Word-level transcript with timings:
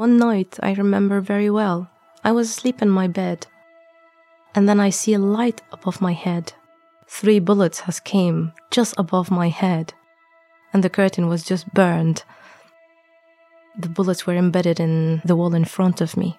One 0.00 0.16
night, 0.16 0.58
I 0.62 0.72
remember 0.72 1.20
very 1.20 1.50
well, 1.50 1.90
I 2.24 2.32
was 2.32 2.48
asleep 2.48 2.80
in 2.80 2.88
my 2.88 3.06
bed, 3.06 3.46
and 4.54 4.66
then 4.66 4.80
I 4.80 4.88
see 4.88 5.12
a 5.12 5.18
light 5.18 5.60
above 5.72 6.00
my 6.00 6.14
head. 6.14 6.54
Three 7.06 7.38
bullets 7.38 7.80
has 7.80 8.00
came 8.00 8.52
just 8.70 8.94
above 8.96 9.30
my 9.30 9.50
head, 9.50 9.92
and 10.72 10.82
the 10.82 10.88
curtain 10.88 11.28
was 11.28 11.44
just 11.44 11.74
burned. 11.74 12.24
The 13.76 13.90
bullets 13.90 14.26
were 14.26 14.36
embedded 14.36 14.80
in 14.80 15.20
the 15.26 15.36
wall 15.36 15.54
in 15.54 15.66
front 15.66 16.00
of 16.00 16.16
me. 16.16 16.38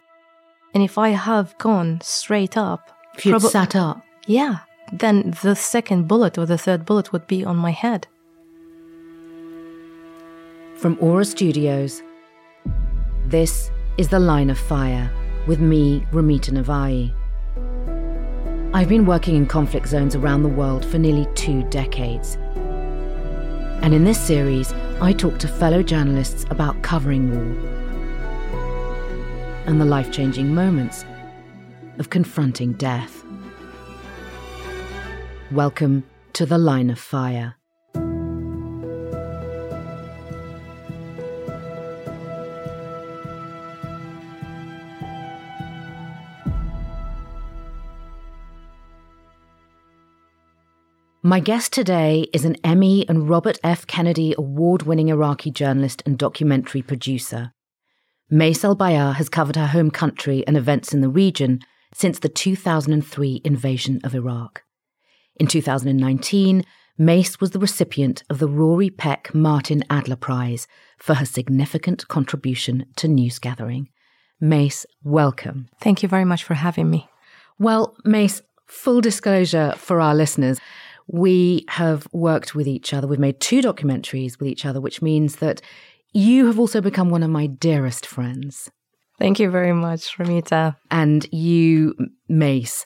And 0.73 0.81
if 0.81 0.97
I 0.97 1.09
have 1.09 1.55
gone 1.59 2.01
straight 2.01 2.57
up, 2.57 2.89
If 3.15 3.27
you'd 3.27 3.35
proba- 3.35 3.51
sat 3.51 3.75
up. 3.75 4.01
yeah, 4.25 4.61
then 4.91 5.35
the 5.43 5.55
second 5.55 6.07
bullet 6.07 6.35
or 6.35 6.47
the 6.47 6.57
third 6.57 6.83
bullet 6.83 7.13
would 7.13 7.27
be 7.27 7.45
on 7.45 7.57
my 7.57 7.69
head. 7.83 8.07
From 10.77 10.97
Aura 10.99 11.25
Studios, 11.25 12.01
this 13.32 13.71
is 13.98 14.09
The 14.09 14.20
Line 14.20 14.49
of 14.49 14.59
Fire 14.59 15.09
with 15.48 15.62
me, 15.62 16.05
Ramita 16.12 16.52
Navai. 16.52 17.13
I've 18.73 18.89
been 18.89 19.05
working 19.05 19.38
in 19.38 19.45
conflict 19.45 19.88
zones 19.88 20.16
around 20.16 20.44
the 20.44 20.49
world 20.49 20.84
for 20.84 20.98
nearly 20.98 21.26
two 21.34 21.63
decades. 21.70 22.36
And 23.81 23.94
in 23.94 24.03
this 24.03 24.20
series, 24.20 24.73
I 24.99 25.13
talk 25.13 25.39
to 25.39 25.48
fellow 25.48 25.81
journalists 25.81 26.45
about 26.49 26.84
covering 26.84 27.31
war 27.31 27.70
and 29.66 29.80
the 29.80 29.86
life 29.86 30.11
changing 30.11 30.53
moments 30.53 31.05
of 32.00 32.09
confronting 32.09 32.73
death. 32.73 33.23
Welcome 35.53 36.03
to 36.34 36.45
The 36.45 36.58
Line 36.58 36.89
of 36.89 37.00
Fire. 37.00 37.55
My 51.31 51.39
guest 51.39 51.71
today 51.71 52.27
is 52.33 52.43
an 52.43 52.57
Emmy 52.61 53.07
and 53.07 53.29
Robert 53.29 53.57
F. 53.63 53.87
Kennedy 53.87 54.35
award 54.37 54.81
winning 54.81 55.07
Iraqi 55.07 55.49
journalist 55.49 56.03
and 56.05 56.17
documentary 56.17 56.81
producer. 56.81 57.53
Mais 58.29 58.65
Al-Bayaa 58.65 59.15
has 59.15 59.29
covered 59.29 59.55
her 59.55 59.67
home 59.67 59.91
country 59.91 60.45
and 60.45 60.57
events 60.57 60.93
in 60.93 60.99
the 60.99 61.07
region 61.07 61.61
since 61.93 62.19
the 62.19 62.27
2003 62.27 63.41
invasion 63.45 64.02
of 64.03 64.13
Iraq. 64.13 64.63
In 65.37 65.47
2019, 65.47 66.65
Mais 66.97 67.39
was 67.39 67.52
the 67.52 67.59
recipient 67.59 68.23
of 68.29 68.39
the 68.39 68.49
Rory 68.49 68.89
Peck 68.89 69.33
Martin 69.33 69.85
Adler 69.89 70.17
Prize 70.17 70.67
for 70.97 71.13
her 71.13 71.25
significant 71.25 72.09
contribution 72.09 72.87
to 72.97 73.07
news 73.07 73.39
gathering. 73.39 73.87
Mais, 74.41 74.85
welcome. 75.02 75.69
Thank 75.79 76.03
you 76.03 76.09
very 76.09 76.25
much 76.25 76.43
for 76.43 76.55
having 76.55 76.89
me. 76.89 77.07
Well, 77.57 77.95
Mais, 78.03 78.41
full 78.67 78.99
disclosure 78.99 79.75
for 79.77 80.02
our 80.02 80.13
listeners, 80.13 80.59
we 81.12 81.66
have 81.67 82.08
worked 82.14 82.56
with 82.56 82.67
each 82.67 82.94
other. 82.94 83.06
We've 83.06 83.20
made 83.20 83.42
two 83.42 83.62
documentaries 83.62 84.40
with 84.40 84.48
each 84.48 84.66
other, 84.66 84.80
which 84.80 85.02
means 85.02 85.38
that 85.38 85.62
you 86.14 86.48
have 86.48 86.58
also 86.58 86.80
become 86.80 87.09
one 87.09 87.22
of 87.22 87.30
my 87.30 87.48
dearest 87.48 88.06
friends. 88.06 88.72
Thank 89.20 89.39
you 89.39 89.52
very 89.52 89.73
much, 89.73 90.17
Ramita. 90.17 90.78
And 90.89 91.28
you, 91.32 91.95
Mais, 92.30 92.86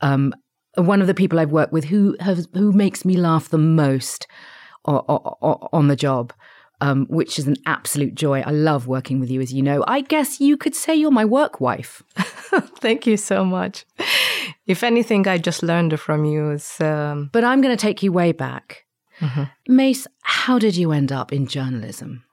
um, 0.00 0.32
one 0.76 1.00
of 1.00 1.08
the 1.08 1.14
people 1.14 1.38
I've 1.38 1.50
worked 1.50 1.72
with 1.72 1.84
who 1.84 2.16
has 2.20 2.48
who 2.54 2.72
makes 2.72 3.04
me 3.04 3.16
laugh 3.16 3.48
the 3.48 3.58
most 3.58 4.26
on 4.84 5.88
the 5.88 5.96
job. 5.96 6.32
Um, 6.80 7.06
which 7.08 7.38
is 7.38 7.46
an 7.46 7.56
absolute 7.64 8.14
joy. 8.14 8.42
I 8.42 8.50
love 8.50 8.88
working 8.88 9.18
with 9.18 9.30
you, 9.30 9.40
as 9.40 9.54
you 9.54 9.62
know. 9.62 9.84
I 9.86 10.00
guess 10.02 10.40
you 10.40 10.56
could 10.56 10.74
say 10.74 10.94
you're 10.94 11.10
my 11.10 11.24
work 11.24 11.58
wife. 11.60 12.02
Thank 12.16 13.06
you 13.06 13.16
so 13.16 13.42
much. 13.44 13.86
If 14.66 14.82
anything, 14.82 15.28
I 15.28 15.38
just 15.38 15.62
learned 15.62 15.98
from 16.00 16.24
you 16.24 16.50
is 16.50 16.80
um, 16.80 17.30
But 17.32 17.44
I'm 17.44 17.60
going 17.60 17.76
to 17.76 17.86
take 17.86 18.02
you 18.02 18.12
way 18.12 18.32
back. 18.32 18.84
Mais, 19.68 20.06
how 20.22 20.58
did 20.58 20.76
you 20.76 20.92
end 20.92 21.12
up 21.12 21.32
in 21.32 21.46
journalism? 21.46 22.24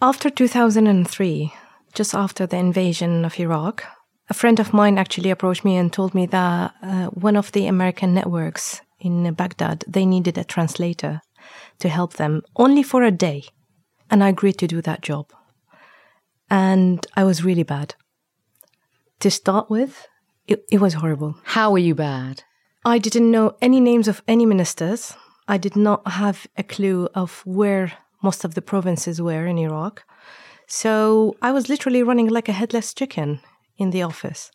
after 0.00 0.30
2003, 0.30 1.52
just 1.94 2.14
after 2.14 2.46
the 2.46 2.56
invasion 2.56 3.24
of 3.24 3.38
Iraq. 3.38 3.84
A 4.28 4.34
friend 4.34 4.60
of 4.60 4.72
mine 4.72 4.98
actually 4.98 5.30
approached 5.30 5.64
me 5.64 5.76
and 5.76 5.92
told 5.92 6.14
me 6.14 6.26
that 6.26 6.74
uh, 6.82 7.06
one 7.06 7.36
of 7.36 7.52
the 7.52 7.66
American 7.66 8.14
networks 8.14 8.80
in 9.00 9.32
Baghdad 9.34 9.84
they 9.88 10.06
needed 10.06 10.38
a 10.38 10.44
translator 10.44 11.20
to 11.78 11.88
help 11.88 12.14
them 12.14 12.42
only 12.56 12.82
for 12.82 13.02
a 13.02 13.10
day, 13.10 13.44
and 14.10 14.22
I 14.22 14.28
agreed 14.28 14.58
to 14.58 14.66
do 14.66 14.80
that 14.82 15.02
job. 15.02 15.32
And 16.48 17.06
I 17.16 17.24
was 17.24 17.44
really 17.44 17.62
bad. 17.62 17.94
To 19.20 19.30
start 19.30 19.70
with, 19.70 20.06
it, 20.46 20.64
it 20.70 20.80
was 20.80 20.94
horrible. 20.94 21.36
How 21.44 21.70
were 21.70 21.78
you 21.78 21.94
bad? 21.94 22.44
I 22.84 22.98
didn't 22.98 23.30
know 23.30 23.56
any 23.60 23.80
names 23.80 24.08
of 24.08 24.22
any 24.26 24.46
ministers. 24.46 25.14
I 25.46 25.58
did 25.58 25.76
not 25.76 26.06
have 26.06 26.46
a 26.56 26.62
clue 26.62 27.08
of 27.14 27.42
where 27.44 27.92
most 28.22 28.44
of 28.44 28.54
the 28.54 28.62
provinces 28.62 29.20
were 29.20 29.46
in 29.46 29.58
Iraq. 29.58 30.04
So 30.66 31.36
I 31.42 31.52
was 31.52 31.68
literally 31.68 32.02
running 32.02 32.28
like 32.28 32.48
a 32.48 32.52
headless 32.52 32.94
chicken 32.94 33.40
in 33.76 33.90
the 33.90 34.02
office. 34.02 34.50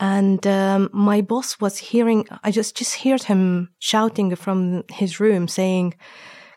And 0.00 0.46
um, 0.46 0.90
my 0.92 1.20
boss 1.20 1.60
was 1.60 1.78
hearing, 1.78 2.26
I 2.42 2.50
just, 2.50 2.76
just 2.76 3.02
heard 3.02 3.24
him 3.24 3.70
shouting 3.78 4.34
from 4.36 4.84
his 4.90 5.20
room 5.20 5.48
saying, 5.48 5.94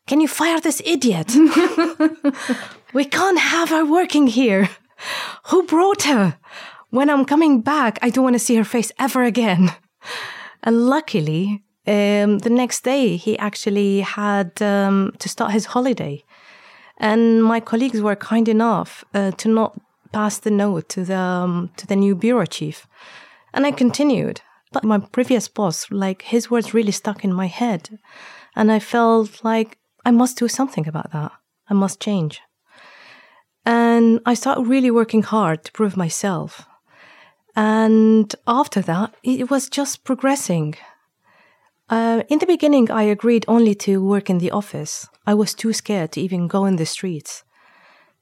Can 0.06 0.22
you 0.22 0.28
fire 0.28 0.60
this 0.60 0.82
idiot? 0.86 1.34
we 2.94 3.06
can't 3.06 3.40
have 3.40 3.70
her 3.70 3.86
working 3.86 4.28
here. 4.28 4.70
Who 5.48 5.64
brought 5.64 6.04
her? 6.04 6.38
When 6.90 7.10
I'm 7.10 7.26
coming 7.26 7.62
back, 7.62 8.00
I 8.02 8.10
don't 8.10 8.24
want 8.24 8.36
to 8.36 8.40
see 8.40 8.56
her 8.56 8.64
face 8.64 8.92
ever 8.98 9.24
again. 9.24 9.72
And 10.64 10.88
luckily, 10.88 11.64
um, 11.86 12.40
the 12.40 12.50
next 12.50 12.84
day 12.84 13.18
he 13.18 13.38
actually 13.38 14.02
had 14.02 14.62
um, 14.62 15.14
to 15.20 15.30
start 15.30 15.52
his 15.52 15.66
holiday, 15.66 16.24
and 16.98 17.44
my 17.44 17.60
colleagues 17.60 18.02
were 18.02 18.16
kind 18.16 18.48
enough 18.48 19.06
uh, 19.14 19.32
to 19.32 19.50
not 19.50 19.80
pass 20.12 20.40
the 20.40 20.52
note 20.52 20.90
to 20.90 21.04
the 21.04 21.18
um, 21.18 21.70
to 21.78 21.86
the 21.88 21.96
new 21.96 22.16
bureau 22.16 22.46
chief, 22.46 22.88
and 23.54 23.66
I 23.66 23.72
continued. 23.72 24.42
But 24.72 24.84
my 24.84 25.00
previous 25.00 25.48
boss, 25.48 25.92
like 25.92 26.24
his 26.24 26.52
words, 26.52 26.74
really 26.74 26.92
stuck 26.92 27.24
in 27.24 27.34
my 27.34 27.48
head, 27.48 28.00
and 28.56 28.72
I 28.72 28.80
felt 28.80 29.44
like 29.44 29.78
I 30.06 30.12
must 30.12 30.38
do 30.38 30.48
something 30.48 30.88
about 30.88 31.12
that. 31.12 31.32
I 31.70 31.74
must 31.74 32.02
change, 32.02 32.42
and 33.66 34.20
I 34.26 34.34
started 34.34 34.68
really 34.68 34.92
working 34.92 35.24
hard 35.24 35.64
to 35.64 35.72
prove 35.72 35.96
myself. 35.96 36.66
And 37.58 38.34
after 38.46 38.82
that, 38.84 39.16
it 39.24 39.50
was 39.50 39.68
just 39.68 40.04
progressing. 40.04 40.76
Uh, 41.90 42.22
in 42.30 42.38
the 42.38 42.46
beginning, 42.46 42.92
I 42.92 43.02
agreed 43.02 43.46
only 43.48 43.74
to 43.76 44.04
work 44.04 44.30
in 44.30 44.38
the 44.38 44.52
office. 44.52 45.08
I 45.26 45.34
was 45.34 45.56
too 45.56 45.74
scared 45.74 46.12
to 46.12 46.22
even 46.22 46.48
go 46.48 46.66
in 46.66 46.76
the 46.76 46.86
streets 46.86 47.44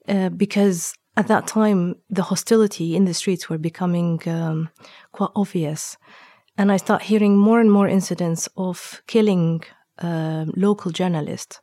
uh, 0.07 0.29
because 0.29 0.94
at 1.18 1.28
that 1.28 1.47
time 1.47 1.96
the 2.09 2.23
hostility 2.23 2.96
in 2.96 3.03
the 3.03 3.13
streets 3.13 3.50
were 3.50 3.57
becoming 3.57 4.22
um, 4.25 4.69
quite 5.12 5.31
obvious, 5.35 5.97
and 6.57 6.72
I 6.72 6.78
start 6.78 7.02
hearing 7.02 7.35
more 7.35 7.59
and 7.59 7.72
more 7.72 7.90
incidents 7.90 8.47
of 8.56 9.02
killing 9.06 9.63
uh, 10.00 10.46
local 10.56 10.91
journalists. 10.91 11.59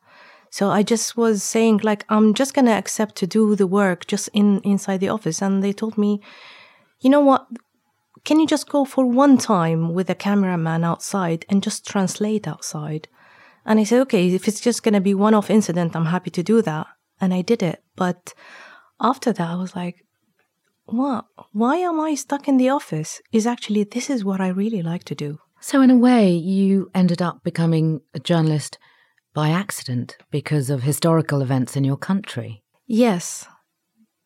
So 0.51 0.69
I 0.69 0.83
just 0.83 1.17
was 1.17 1.43
saying 1.43 1.81
like 1.83 2.05
I'm 2.11 2.35
just 2.35 2.53
gonna 2.53 2.73
accept 2.73 3.17
to 3.17 3.27
do 3.27 3.57
the 3.57 3.67
work 3.67 4.07
just 4.07 4.29
in 4.35 4.61
inside 4.61 5.01
the 5.01 5.09
office, 5.09 5.41
and 5.41 5.63
they 5.63 5.73
told 5.73 5.97
me, 5.97 6.21
you 7.03 7.11
know 7.11 7.21
what? 7.21 7.47
Can 8.25 8.39
you 8.39 8.47
just 8.47 8.69
go 8.69 8.85
for 8.85 9.05
one 9.05 9.37
time 9.37 9.93
with 9.93 10.09
a 10.09 10.15
cameraman 10.15 10.85
outside 10.85 11.45
and 11.49 11.63
just 11.63 11.87
translate 11.87 12.47
outside? 12.47 13.09
And 13.67 13.81
I 13.81 13.85
said, 13.85 14.01
okay, 14.03 14.33
if 14.33 14.49
it's 14.49 14.61
just 14.61 14.83
going 14.83 14.95
to 14.95 15.01
be 15.01 15.15
one 15.15 15.35
off 15.35 15.51
incident, 15.51 15.95
I'm 15.95 16.07
happy 16.07 16.31
to 16.31 16.43
do 16.43 16.63
that. 16.63 16.87
And 17.21 17.35
I 17.35 17.43
did 17.43 17.63
it. 17.63 17.83
But 17.97 18.35
after 19.01 19.33
that, 19.33 19.51
I 19.51 19.57
was 19.57 19.75
like, 19.77 20.05
what? 20.87 21.27
Why 21.53 21.77
am 21.77 22.01
I 22.01 22.15
stuck 22.15 22.49
in 22.49 22.57
the 22.57 22.69
office? 22.69 23.21
Is 23.33 23.47
actually, 23.47 23.85
this 23.85 24.09
is 24.09 24.25
what 24.25 24.41
I 24.41 24.49
really 24.49 24.83
like 24.83 25.05
to 25.05 25.15
do. 25.15 25.39
So, 25.61 25.81
in 25.81 25.91
a 25.91 25.97
way, 25.97 26.31
you 26.31 26.91
ended 26.93 27.23
up 27.23 27.45
becoming 27.45 28.01
a 28.15 28.19
journalist 28.19 28.79
by 29.33 29.51
accident 29.51 30.17
because 30.31 30.71
of 30.71 30.83
historical 30.83 31.41
events 31.41 31.77
in 31.77 31.85
your 31.85 31.97
country. 31.97 32.65
Yes. 32.87 33.47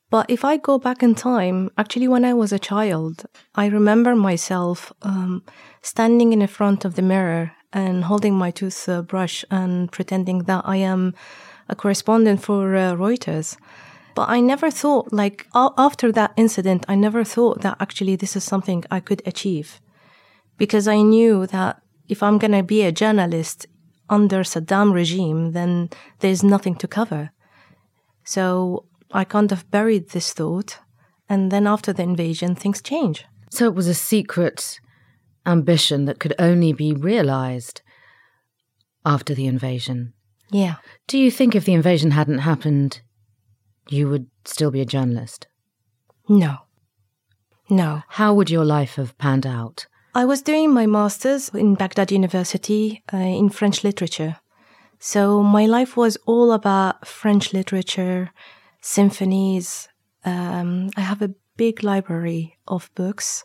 But 0.08 0.31
if 0.31 0.44
I 0.44 0.56
go 0.56 0.79
back 0.79 1.03
in 1.03 1.14
time, 1.14 1.70
actually, 1.76 2.08
when 2.08 2.25
I 2.25 2.32
was 2.32 2.53
a 2.53 2.58
child, 2.58 3.26
I 3.55 3.67
remember 3.67 4.14
myself 4.14 4.93
um, 5.03 5.43
standing 5.82 6.32
in 6.32 6.47
front 6.47 6.85
of 6.85 6.94
the 6.94 7.03
mirror 7.03 7.53
and 7.73 8.05
holding 8.05 8.35
my 8.35 8.53
toothbrush 8.53 9.44
and 9.50 9.91
pretending 9.91 10.44
that 10.44 10.62
I 10.64 10.76
am 10.76 11.14
a 11.69 11.75
correspondent 11.75 12.43
for 12.43 12.76
uh, 12.76 12.94
Reuters. 12.94 13.56
But 14.14 14.29
I 14.29 14.41
never 14.41 14.70
thought, 14.70 15.12
like, 15.12 15.47
after 15.55 16.12
that 16.12 16.32
incident, 16.37 16.87
I 16.88 16.94
never 16.94 17.25
thought 17.25 17.61
that 17.62 17.76
actually 17.81 18.17
this 18.17 18.37
is 18.37 18.44
something 18.44 18.85
I 18.91 19.00
could 19.00 19.23
achieve. 19.26 19.81
Because 20.56 20.88
I 20.88 21.03
knew 21.03 21.47
that 21.49 21.82
if 22.08 22.23
I'm 22.23 22.38
going 22.38 22.53
to 22.53 22.62
be 22.62 22.82
a 22.82 22.93
journalist 22.93 23.67
under 24.08 24.44
Saddam 24.44 24.93
regime, 24.93 25.53
then 25.53 25.91
there's 26.20 26.44
nothing 26.44 26.76
to 26.76 26.88
cover. 26.88 27.32
So 28.25 28.87
I 29.12 29.25
kind 29.25 29.53
of 29.53 29.70
buried 29.70 30.11
this 30.11 30.32
thought 30.32 30.79
And 31.29 31.50
then 31.50 31.67
after 31.67 31.93
the 31.93 32.03
invasion, 32.03 32.55
things 32.55 32.81
change. 32.81 33.25
So 33.50 33.67
it 33.67 33.75
was 33.75 33.88
a 33.88 33.94
secret 33.94 34.81
ambition 35.44 36.05
that 36.05 36.20
could 36.20 36.35
only 36.38 36.73
be 36.73 36.93
realized 36.93 37.82
after 39.05 39.35
the 39.35 39.47
invasion. 39.47 40.12
Yeah. 40.50 40.76
Do 41.06 41.19
you 41.19 41.31
think 41.31 41.55
if 41.55 41.64
the 41.64 41.75
invasion 41.75 42.12
hadn't 42.12 42.38
happened, 42.38 43.00
you 43.88 44.08
would 44.08 44.26
still 44.44 44.70
be 44.70 44.81
a 44.81 44.87
journalist? 44.87 45.47
No. 46.29 46.58
No. 47.69 48.03
How 48.08 48.35
would 48.35 48.50
your 48.50 48.64
life 48.64 48.94
have 48.97 49.17
panned 49.19 49.47
out? 49.47 49.87
I 50.14 50.25
was 50.25 50.43
doing 50.43 50.73
my 50.73 50.87
master's 50.87 51.50
in 51.50 51.75
Baghdad 51.75 52.11
University 52.11 53.03
uh, 53.12 53.17
in 53.17 53.49
French 53.50 53.85
literature. 53.85 54.37
So 54.99 55.43
my 55.43 55.67
life 55.67 55.97
was 55.97 56.17
all 56.26 56.53
about 56.53 57.06
French 57.06 57.53
literature, 57.53 58.31
symphonies. 58.86 59.88
Um, 60.24 60.90
I 60.96 61.00
have 61.00 61.20
a 61.20 61.34
big 61.56 61.82
library 61.82 62.56
of 62.68 62.90
books 62.94 63.42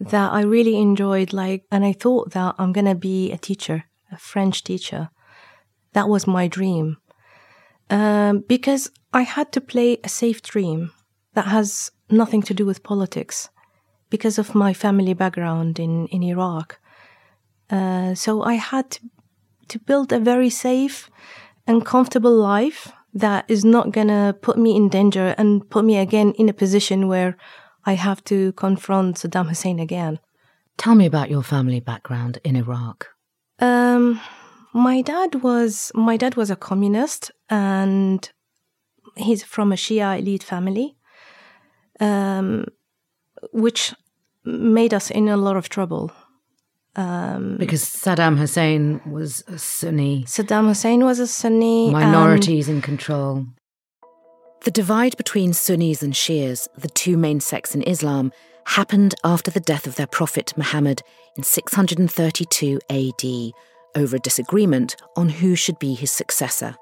that 0.00 0.32
I 0.32 0.42
really 0.42 0.76
enjoyed. 0.76 1.32
Like, 1.32 1.64
and 1.70 1.84
I 1.84 1.92
thought 1.92 2.30
that 2.32 2.54
I'm 2.58 2.72
gonna 2.72 2.94
be 2.94 3.32
a 3.32 3.38
teacher, 3.38 3.84
a 4.12 4.18
French 4.18 4.62
teacher. 4.62 5.10
That 5.92 6.08
was 6.08 6.26
my 6.26 6.48
dream. 6.48 6.98
Um, 7.90 8.44
because 8.48 8.90
I 9.12 9.22
had 9.22 9.52
to 9.52 9.60
play 9.60 9.98
a 10.02 10.08
safe 10.08 10.42
dream 10.42 10.92
that 11.34 11.46
has 11.46 11.90
nothing 12.08 12.42
to 12.42 12.54
do 12.54 12.64
with 12.64 12.82
politics 12.82 13.50
because 14.10 14.38
of 14.38 14.54
my 14.54 14.72
family 14.72 15.14
background 15.14 15.78
in, 15.78 16.06
in 16.08 16.22
Iraq. 16.22 16.78
Uh, 17.68 18.14
so 18.14 18.42
I 18.42 18.54
had 18.54 18.90
to, 18.92 19.00
to 19.68 19.78
build 19.78 20.12
a 20.12 20.20
very 20.20 20.50
safe 20.50 21.10
and 21.66 21.84
comfortable 21.84 22.34
life 22.34 22.92
that 23.14 23.44
is 23.48 23.64
not 23.64 23.92
gonna 23.92 24.36
put 24.42 24.58
me 24.58 24.76
in 24.76 24.88
danger 24.88 25.34
and 25.38 25.68
put 25.70 25.84
me 25.84 25.96
again 25.96 26.32
in 26.32 26.48
a 26.48 26.52
position 26.52 27.08
where 27.08 27.36
I 27.86 27.94
have 27.94 28.22
to 28.24 28.52
confront 28.52 29.16
Saddam 29.16 29.48
Hussein 29.48 29.78
again. 29.78 30.18
Tell 30.76 30.94
me 30.94 31.06
about 31.06 31.30
your 31.30 31.42
family 31.42 31.80
background 31.80 32.38
in 32.44 32.56
Iraq. 32.56 33.08
Um, 33.60 34.20
my 34.72 35.02
dad 35.02 35.36
was 35.42 35.92
my 35.94 36.16
dad 36.16 36.34
was 36.34 36.50
a 36.50 36.56
communist, 36.56 37.30
and 37.48 38.28
he's 39.16 39.44
from 39.44 39.72
a 39.72 39.76
Shia 39.76 40.18
elite 40.18 40.42
family, 40.42 40.96
um, 42.00 42.66
which 43.52 43.94
made 44.44 44.92
us 44.92 45.10
in 45.10 45.28
a 45.28 45.36
lot 45.36 45.56
of 45.56 45.68
trouble. 45.68 46.10
Um, 46.96 47.56
because 47.58 47.82
Saddam 47.82 48.38
Hussein 48.38 49.00
was 49.04 49.42
a 49.48 49.58
Sunni. 49.58 50.24
Saddam 50.24 50.68
Hussein 50.68 51.04
was 51.04 51.18
a 51.18 51.26
Sunni. 51.26 51.90
Minorities 51.90 52.68
in 52.68 52.80
control. 52.80 53.46
The 54.64 54.70
divide 54.70 55.16
between 55.16 55.52
Sunnis 55.52 56.02
and 56.02 56.14
Shias, 56.14 56.68
the 56.76 56.88
two 56.88 57.16
main 57.16 57.40
sects 57.40 57.74
in 57.74 57.82
Islam, 57.82 58.32
happened 58.66 59.14
after 59.22 59.50
the 59.50 59.60
death 59.60 59.86
of 59.86 59.96
their 59.96 60.06
prophet 60.06 60.54
Muhammad 60.56 61.02
in 61.36 61.42
632 61.42 62.80
AD 62.88 63.52
over 63.94 64.16
a 64.16 64.20
disagreement 64.20 64.96
on 65.16 65.28
who 65.28 65.54
should 65.54 65.78
be 65.78 65.94
his 65.94 66.10
successor. 66.10 66.76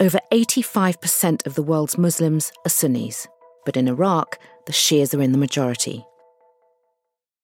Over 0.00 0.18
85% 0.32 1.46
of 1.46 1.54
the 1.54 1.62
world's 1.62 1.96
Muslims 1.96 2.52
are 2.66 2.70
Sunnis, 2.70 3.26
but 3.64 3.76
in 3.76 3.88
Iraq, 3.88 4.38
the 4.66 4.72
Shias 4.72 5.16
are 5.16 5.22
in 5.22 5.32
the 5.32 5.38
majority. 5.38 6.04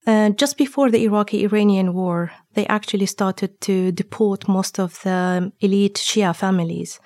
Uh, 0.07 0.31
just 0.31 0.57
before 0.57 0.91
the 0.91 1.05
Iraqi 1.05 1.45
Iranian 1.45 1.93
war, 1.93 2.33
they 2.55 2.67
actually 2.67 3.07
started 3.07 3.61
to 3.61 3.93
deport 3.93 4.49
most 4.49 4.79
of 4.79 5.01
the 5.03 5.53
elite 5.61 5.97
Shia 5.97 6.35
families 6.35 6.99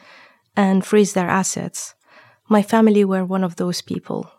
and 0.57 0.85
freeze 0.85 1.13
their 1.13 1.29
assets. 1.29 1.95
My 2.49 2.63
family 2.63 3.05
were 3.05 3.25
one 3.25 3.43
of 3.43 3.57
those 3.57 3.83
people, 3.83 4.31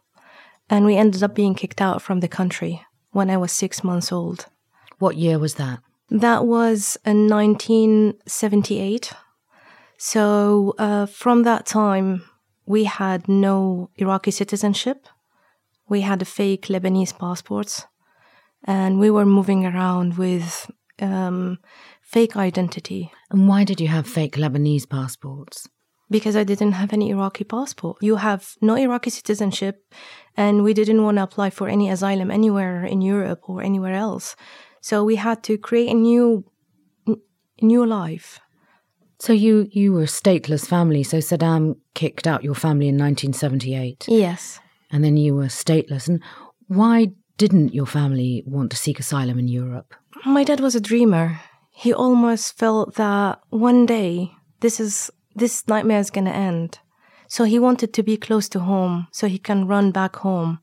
and 0.69 0.85
we 0.85 0.95
ended 0.95 1.21
up 1.21 1.35
being 1.35 1.55
kicked 1.55 1.81
out 1.81 2.01
from 2.01 2.21
the 2.21 2.29
country 2.29 2.81
when 3.11 3.29
I 3.29 3.37
was 3.37 3.51
six 3.51 3.83
months 3.83 4.11
old. 4.11 4.45
What 4.99 5.17
year 5.17 5.37
was 5.37 5.55
that? 5.55 5.79
That 6.09 6.45
was 6.45 6.97
in 7.05 7.27
1978. 7.27 9.11
So 9.97 10.75
uh, 10.77 11.07
from 11.07 11.43
that 11.43 11.65
time, 11.65 12.23
we 12.65 12.85
had 12.85 13.27
no 13.27 13.89
Iraqi 13.97 14.31
citizenship. 14.31 15.07
We 15.89 16.01
had 16.01 16.21
a 16.21 16.25
fake 16.25 16.67
Lebanese 16.67 17.17
passports 17.17 17.85
and 18.65 18.99
we 18.99 19.09
were 19.09 19.25
moving 19.25 19.65
around 19.65 20.17
with 20.17 20.69
um, 21.01 21.59
fake 22.01 22.35
identity. 22.35 23.11
And 23.29 23.47
why 23.47 23.63
did 23.63 23.79
you 23.79 23.87
have 23.87 24.07
fake 24.07 24.35
Lebanese 24.35 24.89
passports? 24.89 25.67
Because 26.09 26.35
I 26.35 26.43
didn't 26.43 26.73
have 26.73 26.93
any 26.93 27.09
Iraqi 27.09 27.43
passport. 27.43 27.97
You 28.01 28.17
have 28.17 28.55
no 28.61 28.75
Iraqi 28.75 29.09
citizenship, 29.09 29.83
and 30.37 30.63
we 30.63 30.73
didn't 30.73 31.03
want 31.03 31.17
to 31.17 31.23
apply 31.23 31.49
for 31.49 31.67
any 31.67 31.89
asylum 31.89 32.29
anywhere 32.29 32.85
in 32.85 33.01
Europe 33.01 33.49
or 33.49 33.63
anywhere 33.63 33.93
else. 33.93 34.35
So 34.81 35.03
we 35.03 35.15
had 35.15 35.43
to 35.43 35.57
create 35.57 35.89
a 35.89 35.95
new, 35.95 36.45
new 37.61 37.85
life. 37.85 38.39
So 39.19 39.33
you 39.33 39.67
you 39.71 39.93
were 39.93 40.03
a 40.03 40.07
stateless 40.07 40.67
family. 40.67 41.03
So 41.03 41.17
Saddam 41.17 41.77
kicked 41.93 42.27
out 42.27 42.43
your 42.43 42.53
family 42.53 42.87
in 42.87 42.97
1978. 42.97 44.05
Yes. 44.07 44.59
And 44.91 45.03
then 45.03 45.17
you 45.17 45.35
were 45.35 45.45
stateless. 45.45 46.07
And 46.07 46.21
why 46.67 47.13
didn't 47.37 47.73
your 47.73 47.85
family 47.85 48.43
want 48.45 48.71
to 48.71 48.77
seek 48.77 48.99
asylum 48.99 49.39
in 49.39 49.47
Europe? 49.47 49.93
My 50.25 50.43
dad 50.43 50.59
was 50.59 50.75
a 50.75 50.81
dreamer. 50.81 51.41
He 51.71 51.93
almost 51.93 52.57
felt 52.57 52.95
that 52.95 53.39
one 53.49 53.85
day 53.85 54.31
this 54.61 54.79
is 54.79 55.11
this 55.35 55.67
nightmare 55.67 55.99
is 55.99 56.09
going 56.09 56.25
to 56.25 56.35
end. 56.35 56.79
So 57.27 57.43
he 57.43 57.59
wanted 57.59 57.93
to 57.93 58.03
be 58.03 58.17
close 58.17 58.47
to 58.49 58.59
home 58.61 59.07
so 59.11 59.27
he 59.27 59.39
can 59.39 59.67
run 59.67 59.91
back 59.91 60.17
home. 60.17 60.59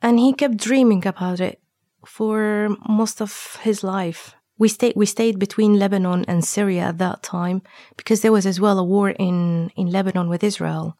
And 0.00 0.18
he 0.18 0.32
kept 0.32 0.56
dreaming 0.56 1.06
about 1.06 1.40
it 1.40 1.60
for 2.06 2.74
most 2.88 3.20
of 3.20 3.58
his 3.62 3.84
life. 3.84 4.34
We 4.58 4.68
stayed 4.68 4.94
we 4.96 5.04
stayed 5.04 5.38
between 5.38 5.78
Lebanon 5.78 6.24
and 6.26 6.42
Syria 6.42 6.84
at 6.84 6.98
that 6.98 7.22
time 7.22 7.60
because 7.98 8.22
there 8.22 8.32
was 8.32 8.46
as 8.46 8.58
well 8.58 8.78
a 8.78 8.84
war 8.84 9.10
in 9.10 9.70
in 9.76 9.90
Lebanon 9.90 10.30
with 10.30 10.42
Israel 10.42 10.96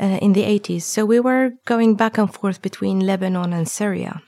uh, 0.00 0.18
in 0.22 0.32
the 0.32 0.42
80s. 0.42 0.82
So 0.82 1.04
we 1.04 1.20
were 1.20 1.52
going 1.64 1.94
back 1.94 2.18
and 2.18 2.32
forth 2.32 2.62
between 2.62 3.00
Lebanon 3.00 3.52
and 3.52 3.68
Syria. 3.68 4.22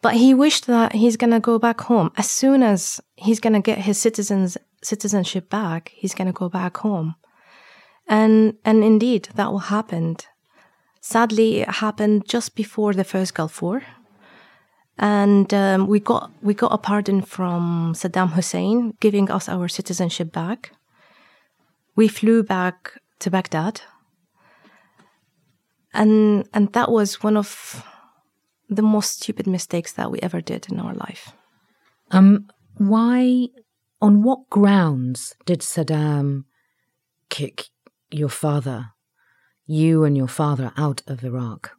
But 0.00 0.14
he 0.14 0.32
wished 0.34 0.66
that 0.66 0.92
he's 0.92 1.16
going 1.16 1.32
to 1.32 1.40
go 1.40 1.58
back 1.58 1.80
home. 1.82 2.12
As 2.16 2.30
soon 2.30 2.62
as 2.62 3.00
he's 3.16 3.40
going 3.40 3.54
to 3.54 3.60
get 3.60 3.78
his 3.78 3.98
citizens 3.98 4.56
citizenship 4.82 5.50
back, 5.50 5.90
he's 5.94 6.14
going 6.14 6.28
to 6.28 6.32
go 6.32 6.48
back 6.48 6.76
home. 6.78 7.16
And 8.06 8.54
and 8.64 8.84
indeed 8.84 9.28
that 9.34 9.50
will 9.50 9.70
happen. 9.70 10.16
Sadly, 11.00 11.60
it 11.60 11.68
happened 11.68 12.28
just 12.28 12.54
before 12.54 12.94
the 12.94 13.04
first 13.04 13.34
Gulf 13.34 13.60
War. 13.60 13.82
And 14.98 15.52
um, 15.52 15.86
we 15.88 16.00
got 16.00 16.30
we 16.42 16.54
got 16.54 16.72
a 16.72 16.78
pardon 16.78 17.22
from 17.22 17.94
Saddam 17.94 18.32
Hussein, 18.32 18.94
giving 19.00 19.30
us 19.30 19.48
our 19.48 19.68
citizenship 19.68 20.32
back. 20.32 20.72
We 21.96 22.06
flew 22.06 22.44
back 22.44 23.00
to 23.18 23.30
Baghdad 23.30 23.80
and 25.92 26.48
and 26.52 26.72
that 26.72 26.90
was 26.90 27.22
one 27.22 27.36
of 27.36 27.84
the 28.68 28.82
most 28.82 29.22
stupid 29.22 29.46
mistakes 29.46 29.92
that 29.92 30.10
we 30.10 30.18
ever 30.20 30.40
did 30.40 30.70
in 30.70 30.78
our 30.78 30.94
life. 30.94 31.32
Um, 32.10 32.48
why? 32.76 33.48
On 34.00 34.22
what 34.22 34.48
grounds 34.48 35.34
did 35.44 35.60
Saddam 35.60 36.44
kick 37.30 37.64
your 38.12 38.28
father, 38.28 38.90
you 39.66 40.04
and 40.04 40.16
your 40.16 40.28
father, 40.28 40.72
out 40.76 41.02
of 41.08 41.24
Iraq? 41.24 41.72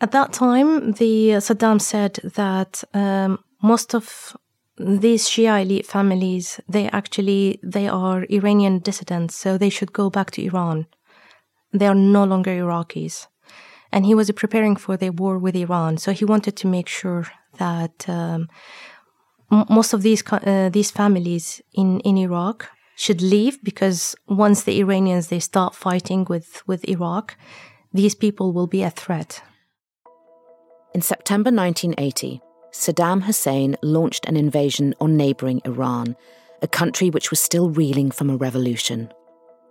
At 0.00 0.12
that 0.12 0.32
time, 0.32 0.92
the 0.92 1.34
uh, 1.34 1.40
Saddam 1.40 1.78
said 1.78 2.20
that 2.36 2.82
um, 2.94 3.38
most 3.62 3.94
of 3.94 4.34
these 4.78 5.28
Shia 5.28 5.60
elite 5.60 5.86
families, 5.86 6.58
they 6.66 6.88
actually 6.88 7.60
they 7.62 7.86
are 7.86 8.24
Iranian 8.30 8.78
dissidents, 8.78 9.36
so 9.36 9.58
they 9.58 9.70
should 9.70 9.92
go 9.92 10.08
back 10.08 10.30
to 10.30 10.42
Iran. 10.42 10.86
They 11.74 11.86
are 11.86 11.94
no 11.94 12.24
longer 12.24 12.50
Iraqis 12.50 13.26
and 13.92 14.06
he 14.06 14.14
was 14.14 14.30
preparing 14.32 14.76
for 14.76 14.96
the 14.96 15.10
war 15.10 15.38
with 15.38 15.54
Iran. 15.54 15.98
So 15.98 16.12
he 16.12 16.24
wanted 16.24 16.56
to 16.56 16.66
make 16.66 16.88
sure 16.88 17.26
that 17.58 18.08
um, 18.08 18.48
m- 19.52 19.66
most 19.68 19.92
of 19.92 20.02
these 20.02 20.22
uh, 20.32 20.70
these 20.72 20.90
families 20.90 21.60
in 21.74 22.00
in 22.00 22.16
Iraq 22.16 22.70
should 22.96 23.20
leave 23.20 23.62
because 23.62 24.16
once 24.26 24.62
the 24.62 24.80
Iranians 24.80 25.28
they 25.28 25.40
start 25.40 25.74
fighting 25.74 26.24
with 26.28 26.62
with 26.66 26.88
Iraq, 26.88 27.36
these 27.92 28.14
people 28.14 28.52
will 28.52 28.66
be 28.66 28.82
a 28.82 28.90
threat. 28.90 29.42
In 30.94 31.00
September 31.00 31.50
1980, 31.50 32.40
Saddam 32.72 33.22
Hussein 33.22 33.76
launched 33.82 34.26
an 34.26 34.36
invasion 34.36 34.94
on 35.00 35.16
neighboring 35.16 35.60
Iran, 35.64 36.16
a 36.62 36.68
country 36.68 37.10
which 37.10 37.30
was 37.30 37.40
still 37.40 37.70
reeling 37.70 38.10
from 38.10 38.30
a 38.30 38.36
revolution. 38.36 39.10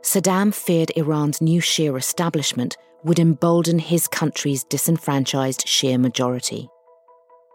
Saddam 0.01 0.51
feared 0.54 0.92
Iran's 0.96 1.42
new 1.42 1.62
Shia 1.62 1.96
establishment 1.98 2.75
would 3.03 3.20
embolden 3.20 3.79
his 3.79 4.08
country's 4.08 4.63
disenfranchised 4.63 5.65
Shia 5.65 6.00
majority. 6.00 6.70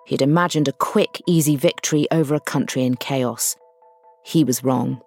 He'd 0.07 0.23
imagined 0.23 0.69
a 0.69 0.73
quick, 0.73 1.21
easy 1.27 1.57
victory 1.57 2.07
over 2.11 2.35
a 2.35 2.41
country 2.41 2.83
in 2.85 2.97
chaos. 2.97 3.57
He 4.25 4.45
was 4.45 4.65
wrong. 4.65 5.01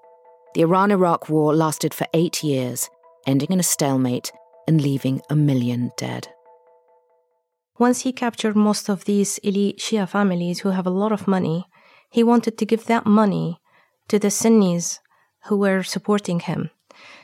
The 0.56 0.62
Iran 0.62 0.92
Iraq 0.92 1.30
War 1.30 1.54
lasted 1.54 1.94
for 1.94 2.08
eight 2.14 2.44
years, 2.44 2.90
ending 3.26 3.50
in 3.52 3.60
a 3.60 3.64
stalemate 3.64 4.32
and 4.68 4.82
leaving 4.82 5.22
a 5.30 5.36
million 5.36 5.92
dead. 5.98 6.28
Once 7.78 8.02
he 8.02 8.12
captured 8.12 8.56
most 8.56 8.90
of 8.90 9.06
these 9.06 9.38
elite 9.40 9.80
Shia 9.80 10.08
families 10.08 10.60
who 10.60 10.70
have 10.70 10.86
a 10.86 10.92
lot 10.92 11.12
of 11.12 11.28
money, 11.28 11.66
he 12.10 12.24
wanted 12.24 12.58
to 12.58 12.66
give 12.66 12.86
that 12.86 13.06
money 13.06 13.60
to 14.10 14.20
the 14.20 14.32
Sunnis 14.32 15.00
who 15.46 15.58
were 15.58 15.84
supporting 15.84 16.42
him. 16.42 16.72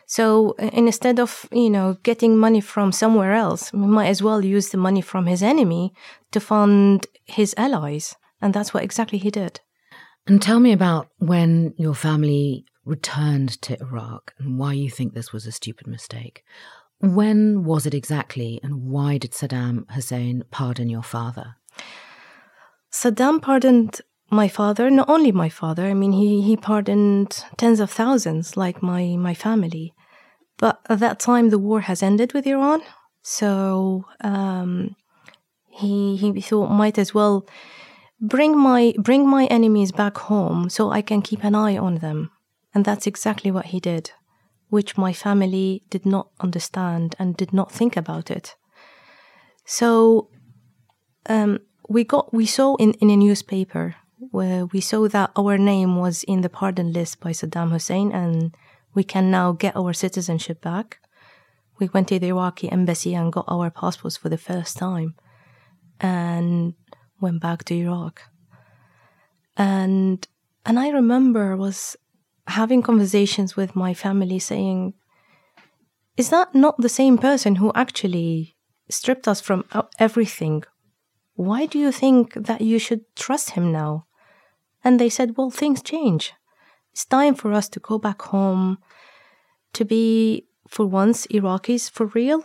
So 0.07 0.55
uh, 0.59 0.69
instead 0.73 1.19
of, 1.19 1.47
you 1.51 1.69
know, 1.69 1.97
getting 2.03 2.37
money 2.37 2.61
from 2.61 2.91
somewhere 2.91 3.33
else, 3.33 3.73
we 3.73 3.87
might 3.87 4.07
as 4.07 4.21
well 4.21 4.43
use 4.43 4.69
the 4.69 4.77
money 4.77 5.01
from 5.01 5.25
his 5.25 5.41
enemy 5.41 5.93
to 6.31 6.39
fund 6.39 7.07
his 7.25 7.53
allies. 7.57 8.15
And 8.41 8.53
that's 8.53 8.73
what 8.73 8.83
exactly 8.83 9.17
he 9.17 9.31
did. 9.31 9.61
And 10.27 10.41
tell 10.41 10.59
me 10.59 10.71
about 10.71 11.09
when 11.17 11.73
your 11.77 11.95
family 11.95 12.65
returned 12.83 13.61
to 13.63 13.79
Iraq 13.81 14.33
and 14.37 14.59
why 14.59 14.73
you 14.73 14.89
think 14.89 15.13
this 15.13 15.33
was 15.33 15.45
a 15.45 15.51
stupid 15.51 15.87
mistake. 15.87 16.43
When 16.99 17.63
was 17.63 17.85
it 17.85 17.93
exactly, 17.93 18.59
and 18.63 18.89
why 18.89 19.17
did 19.17 19.31
Saddam 19.31 19.89
Hussein 19.91 20.43
pardon 20.49 20.89
your 20.89 21.03
father? 21.03 21.55
Saddam 22.91 23.41
pardoned 23.41 24.01
my 24.29 24.47
father, 24.47 24.89
not 24.89 25.09
only 25.09 25.31
my 25.31 25.49
father, 25.49 25.85
I 25.85 25.93
mean, 25.93 26.13
he, 26.13 26.41
he 26.41 26.57
pardoned 26.57 27.43
tens 27.57 27.79
of 27.79 27.91
thousands, 27.91 28.57
like 28.57 28.81
my, 28.81 29.15
my 29.17 29.33
family. 29.33 29.93
But 30.57 30.79
at 30.89 30.99
that 30.99 31.19
time, 31.19 31.49
the 31.49 31.59
war 31.59 31.81
has 31.81 32.01
ended 32.01 32.33
with 32.33 32.47
Iran. 32.47 32.81
So 33.21 34.05
um, 34.21 34.95
he, 35.69 36.15
he 36.15 36.41
thought, 36.41 36.69
might 36.69 36.97
as 36.97 37.13
well 37.13 37.45
bring 38.19 38.57
my, 38.57 38.93
bring 38.97 39.27
my 39.27 39.45
enemies 39.45 39.91
back 39.91 40.17
home 40.17 40.69
so 40.69 40.91
I 40.91 41.01
can 41.01 41.21
keep 41.21 41.43
an 41.43 41.55
eye 41.55 41.77
on 41.77 41.95
them. 41.95 42.31
And 42.73 42.83
that's 42.83 43.07
exactly 43.07 43.51
what 43.51 43.67
he 43.67 43.79
did, 43.79 44.11
which 44.69 44.97
my 44.97 45.13
family 45.13 45.83
did 45.89 46.05
not 46.05 46.29
understand 46.39 47.15
and 47.19 47.37
did 47.37 47.53
not 47.53 47.71
think 47.71 47.95
about 47.95 48.31
it. 48.31 48.55
So 49.65 50.29
um, 51.27 51.59
we 51.89 52.03
got 52.03 52.33
we 52.33 52.45
saw 52.45 52.75
in, 52.75 52.93
in 52.93 53.09
a 53.09 53.17
newspaper 53.17 53.95
where 54.31 54.65
we 54.65 54.81
saw 54.81 55.07
that 55.07 55.31
our 55.35 55.57
name 55.57 55.97
was 55.97 56.23
in 56.23 56.41
the 56.41 56.49
pardon 56.49 56.91
list 56.91 57.19
by 57.19 57.31
Saddam 57.31 57.71
Hussein 57.71 58.11
and 58.11 58.55
we 58.93 59.03
can 59.03 59.29
now 59.29 59.51
get 59.51 59.75
our 59.75 59.93
citizenship 59.93 60.61
back. 60.61 60.99
We 61.79 61.89
went 61.93 62.07
to 62.09 62.19
the 62.19 62.27
Iraqi 62.27 62.71
embassy 62.71 63.13
and 63.13 63.31
got 63.31 63.45
our 63.47 63.69
passports 63.69 64.17
for 64.17 64.29
the 64.29 64.37
first 64.37 64.77
time 64.77 65.15
and 65.99 66.73
went 67.19 67.41
back 67.41 67.63
to 67.65 67.75
Iraq. 67.75 68.21
And 69.57 70.27
and 70.65 70.79
I 70.79 70.89
remember 70.89 71.55
was 71.55 71.95
having 72.47 72.81
conversations 72.81 73.55
with 73.55 73.75
my 73.75 73.93
family 73.93 74.39
saying, 74.39 74.93
is 76.17 76.29
that 76.29 76.55
not 76.55 76.77
the 76.77 76.89
same 76.89 77.17
person 77.17 77.55
who 77.55 77.71
actually 77.75 78.55
stripped 78.89 79.27
us 79.27 79.41
from 79.41 79.65
everything? 79.99 80.63
Why 81.35 81.65
do 81.65 81.77
you 81.77 81.91
think 81.91 82.33
that 82.33 82.61
you 82.61 82.79
should 82.79 83.01
trust 83.15 83.51
him 83.51 83.71
now? 83.71 84.05
And 84.85 84.99
they 84.99 85.09
said, 85.09 85.35
well, 85.35 85.49
things 85.49 85.81
change. 85.81 86.33
It's 86.93 87.05
time 87.05 87.33
for 87.33 87.51
us 87.51 87.67
to 87.69 87.79
go 87.79 87.97
back 87.97 88.21
home, 88.21 88.77
to 89.73 89.83
be, 89.83 90.45
for 90.69 90.85
once, 90.85 91.27
Iraqis 91.27 91.89
for 91.89 92.05
real. 92.05 92.43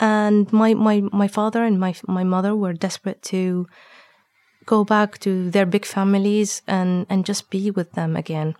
And 0.00 0.52
my, 0.52 0.74
my, 0.74 1.02
my 1.12 1.28
father 1.28 1.62
and 1.62 1.78
my, 1.78 1.94
my 2.08 2.24
mother 2.24 2.56
were 2.56 2.72
desperate 2.72 3.22
to 3.24 3.66
go 4.64 4.82
back 4.82 5.18
to 5.18 5.50
their 5.50 5.66
big 5.66 5.84
families 5.84 6.62
and, 6.66 7.06
and 7.08 7.26
just 7.26 7.50
be 7.50 7.70
with 7.70 7.92
them 7.92 8.16
again. 8.16 8.56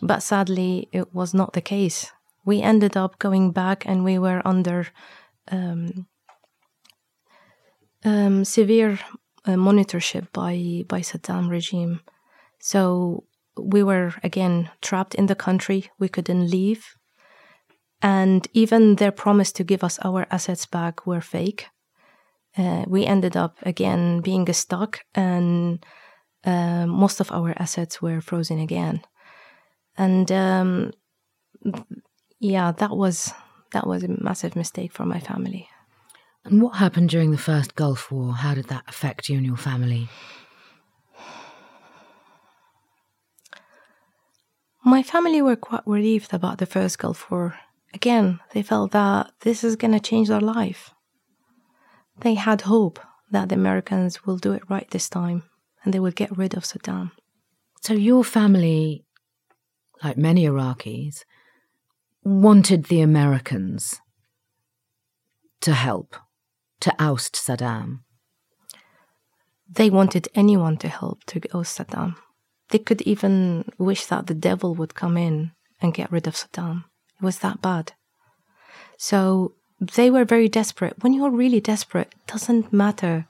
But 0.00 0.22
sadly, 0.22 0.88
it 0.92 1.12
was 1.12 1.34
not 1.34 1.52
the 1.52 1.60
case. 1.60 2.12
We 2.44 2.62
ended 2.62 2.96
up 2.96 3.18
going 3.18 3.50
back 3.50 3.84
and 3.86 4.04
we 4.04 4.18
were 4.18 4.40
under 4.44 4.86
um, 5.50 6.06
um, 8.04 8.44
severe 8.44 8.98
uh, 9.46 9.52
monitorship 9.52 10.32
by, 10.32 10.84
by 10.88 11.00
Saddam 11.00 11.48
regime. 11.48 12.00
So 12.60 13.24
we 13.56 13.82
were 13.82 14.14
again 14.22 14.70
trapped 14.82 15.14
in 15.14 15.26
the 15.26 15.34
country. 15.34 15.90
We 15.98 16.08
couldn't 16.08 16.50
leave. 16.50 16.84
And 18.02 18.46
even 18.52 18.96
their 18.96 19.12
promise 19.12 19.52
to 19.52 19.64
give 19.64 19.82
us 19.82 19.98
our 20.04 20.26
assets 20.30 20.66
back 20.66 21.06
were 21.06 21.20
fake. 21.20 21.66
Uh, 22.56 22.84
we 22.86 23.06
ended 23.06 23.36
up 23.36 23.56
again 23.62 24.20
being 24.20 24.52
stuck, 24.52 25.00
and 25.14 25.84
uh, 26.44 26.86
most 26.86 27.18
of 27.20 27.32
our 27.32 27.52
assets 27.58 28.00
were 28.00 28.20
frozen 28.20 28.60
again 28.60 29.02
and 29.96 30.30
um, 30.32 30.92
yeah, 32.40 32.72
that 32.72 32.96
was 32.96 33.32
that 33.72 33.86
was 33.86 34.02
a 34.02 34.08
massive 34.22 34.56
mistake 34.56 34.92
for 34.92 35.04
my 35.04 35.20
family. 35.20 35.68
And 36.44 36.60
what 36.60 36.76
happened 36.76 37.08
during 37.08 37.30
the 37.30 37.38
first 37.38 37.74
Gulf 37.74 38.10
War? 38.10 38.34
How 38.34 38.54
did 38.54 38.68
that 38.68 38.84
affect 38.86 39.28
you 39.28 39.36
and 39.38 39.46
your 39.46 39.56
family? 39.56 40.08
My 44.84 45.02
family 45.02 45.40
were 45.40 45.56
quite 45.56 45.86
relieved 45.86 46.34
about 46.34 46.58
the 46.58 46.66
first 46.66 46.98
Gulf 46.98 47.30
War. 47.30 47.58
Again, 47.94 48.40
they 48.52 48.62
felt 48.62 48.92
that 48.92 49.32
this 49.40 49.64
is 49.64 49.76
going 49.76 49.92
to 49.92 50.00
change 50.00 50.28
their 50.28 50.40
life. 50.40 50.92
They 52.20 52.34
had 52.34 52.62
hope 52.62 53.00
that 53.30 53.48
the 53.48 53.54
Americans 53.54 54.26
will 54.26 54.36
do 54.36 54.52
it 54.52 54.68
right 54.68 54.88
this 54.90 55.08
time 55.08 55.44
and 55.82 55.94
they 55.94 56.00
will 56.00 56.10
get 56.10 56.36
rid 56.36 56.54
of 56.54 56.64
Saddam. 56.64 57.12
So, 57.80 57.94
your 57.94 58.24
family 58.24 59.04
like 60.04 60.18
many 60.18 60.44
Iraqis, 60.44 61.24
wanted 62.22 62.84
the 62.84 63.00
Americans 63.00 64.00
to 65.60 65.72
help, 65.72 66.16
to 66.84 66.94
oust 66.98 67.34
Saddam. 67.34 68.00
They 69.68 69.90
wanted 69.90 70.28
anyone 70.34 70.76
to 70.78 70.88
help 70.88 71.24
to 71.24 71.40
oust 71.54 71.78
Saddam. 71.78 72.16
They 72.70 72.78
could 72.78 73.02
even 73.02 73.64
wish 73.78 74.06
that 74.06 74.26
the 74.26 74.34
devil 74.34 74.74
would 74.74 74.94
come 74.94 75.16
in 75.16 75.52
and 75.80 75.94
get 75.94 76.12
rid 76.12 76.26
of 76.26 76.34
Saddam. 76.34 76.84
It 77.20 77.24
was 77.24 77.38
that 77.38 77.60
bad. 77.60 77.92
So 78.96 79.54
they 79.80 80.10
were 80.10 80.24
very 80.24 80.48
desperate. 80.48 81.02
When 81.02 81.14
you're 81.14 81.30
really 81.30 81.60
desperate, 81.60 82.12
it 82.12 82.26
doesn't 82.26 82.72
matter 82.72 83.26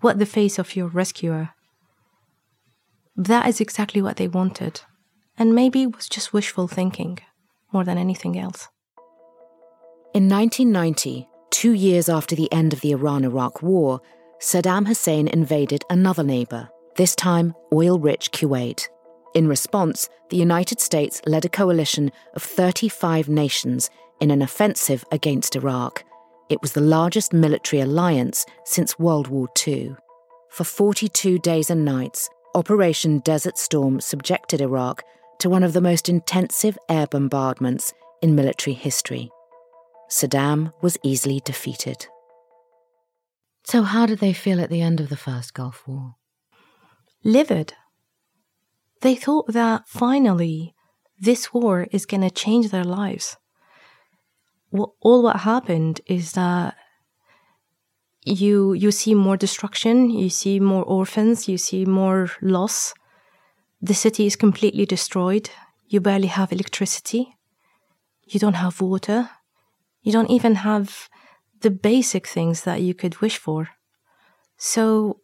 what 0.00 0.18
the 0.18 0.26
face 0.26 0.58
of 0.58 0.76
your 0.76 0.88
rescuer. 0.88 1.50
That 3.16 3.46
is 3.48 3.60
exactly 3.60 4.00
what 4.02 4.16
they 4.16 4.28
wanted 4.28 4.82
and 5.40 5.54
maybe 5.54 5.84
it 5.84 5.96
was 5.96 6.06
just 6.06 6.34
wishful 6.34 6.68
thinking 6.68 7.18
more 7.72 7.82
than 7.82 7.96
anything 7.96 8.38
else. 8.38 8.68
In 10.12 10.28
1990, 10.28 11.29
two 11.50 11.72
years 11.72 12.08
after 12.08 12.34
the 12.34 12.52
end 12.52 12.72
of 12.72 12.80
the 12.80 12.92
Iran 12.92 13.24
Iraq 13.24 13.62
War, 13.62 14.00
Saddam 14.40 14.86
Hussein 14.86 15.28
invaded 15.28 15.84
another 15.90 16.22
neighbor, 16.22 16.68
this 16.96 17.14
time 17.14 17.54
oil 17.72 17.98
rich 17.98 18.32
Kuwait. 18.32 18.88
In 19.34 19.46
response, 19.46 20.08
the 20.30 20.36
United 20.36 20.80
States 20.80 21.20
led 21.26 21.44
a 21.44 21.48
coalition 21.48 22.10
of 22.34 22.42
35 22.42 23.28
nations 23.28 23.90
in 24.20 24.30
an 24.30 24.42
offensive 24.42 25.04
against 25.12 25.56
Iraq. 25.56 26.04
It 26.48 26.60
was 26.62 26.72
the 26.72 26.80
largest 26.80 27.32
military 27.32 27.80
alliance 27.80 28.44
since 28.64 28.98
World 28.98 29.28
War 29.28 29.48
II. 29.66 29.94
For 30.50 30.64
42 30.64 31.38
days 31.38 31.70
and 31.70 31.84
nights, 31.84 32.28
Operation 32.54 33.20
Desert 33.20 33.56
Storm 33.56 34.00
subjected 34.00 34.60
Iraq 34.60 35.04
to 35.38 35.48
one 35.48 35.62
of 35.62 35.72
the 35.72 35.80
most 35.80 36.08
intensive 36.08 36.76
air 36.88 37.06
bombardments 37.06 37.94
in 38.20 38.34
military 38.34 38.74
history. 38.74 39.30
Saddam 40.10 40.72
was 40.82 40.98
easily 41.02 41.40
defeated. 41.44 42.06
So, 43.64 43.82
how 43.82 44.06
did 44.06 44.18
they 44.18 44.32
feel 44.32 44.60
at 44.60 44.70
the 44.70 44.80
end 44.80 45.00
of 45.00 45.08
the 45.08 45.16
First 45.16 45.54
Gulf 45.54 45.84
War? 45.86 46.16
Livid. 47.22 47.74
They 49.02 49.14
thought 49.14 49.52
that 49.52 49.88
finally 49.88 50.74
this 51.18 51.54
war 51.54 51.86
is 51.90 52.06
going 52.06 52.22
to 52.22 52.30
change 52.30 52.70
their 52.70 52.84
lives. 52.84 53.36
Well, 54.70 54.94
all 55.00 55.22
what 55.22 55.40
happened 55.40 56.00
is 56.06 56.32
that 56.32 56.76
you 58.24 58.74
you 58.74 58.90
see 58.90 59.14
more 59.14 59.36
destruction, 59.36 60.10
you 60.10 60.28
see 60.28 60.60
more 60.60 60.84
orphans, 60.84 61.48
you 61.48 61.56
see 61.58 61.84
more 61.84 62.30
loss, 62.42 62.92
the 63.82 63.94
city 63.94 64.26
is 64.26 64.36
completely 64.36 64.84
destroyed. 64.84 65.48
You 65.86 66.00
barely 66.00 66.28
have 66.28 66.52
electricity. 66.52 67.36
You 68.26 68.38
don't 68.38 68.54
have 68.54 68.80
water. 68.80 69.30
You 70.02 70.12
don't 70.12 70.30
even 70.30 70.56
have 70.56 71.08
the 71.60 71.70
basic 71.70 72.26
things 72.26 72.64
that 72.64 72.82
you 72.82 72.94
could 72.94 73.20
wish 73.20 73.38
for. 73.38 73.68
So 74.56 75.20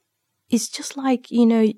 it's 0.48 0.68
just 0.68 0.96
like, 0.96 1.30
you 1.30 1.46
know, 1.46 1.72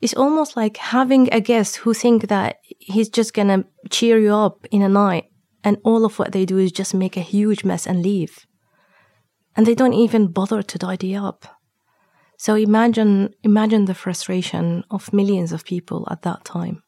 it's 0.00 0.14
almost 0.14 0.56
like 0.56 0.76
having 0.76 1.32
a 1.32 1.40
guest 1.40 1.78
who 1.78 1.94
think 1.94 2.28
that 2.28 2.58
he's 2.78 3.08
just 3.08 3.34
gonna 3.34 3.64
cheer 3.90 4.18
you 4.18 4.34
up 4.34 4.66
in 4.70 4.82
a 4.82 4.88
night 4.88 5.24
and 5.64 5.78
all 5.84 6.04
of 6.04 6.18
what 6.18 6.32
they 6.32 6.44
do 6.44 6.58
is 6.58 6.70
just 6.70 6.94
make 6.94 7.16
a 7.16 7.20
huge 7.20 7.64
mess 7.64 7.86
and 7.86 8.02
leave. 8.02 8.46
And 9.56 9.66
they 9.66 9.74
don't 9.74 9.94
even 9.94 10.28
bother 10.28 10.62
to 10.62 10.78
tidy 10.78 11.16
up. 11.16 11.46
So 12.38 12.54
imagine 12.54 13.34
imagine 13.42 13.86
the 13.86 13.94
frustration 13.94 14.84
of 14.90 15.12
millions 15.12 15.52
of 15.52 15.64
people 15.64 16.06
at 16.10 16.22
that 16.22 16.44
time. 16.44 16.82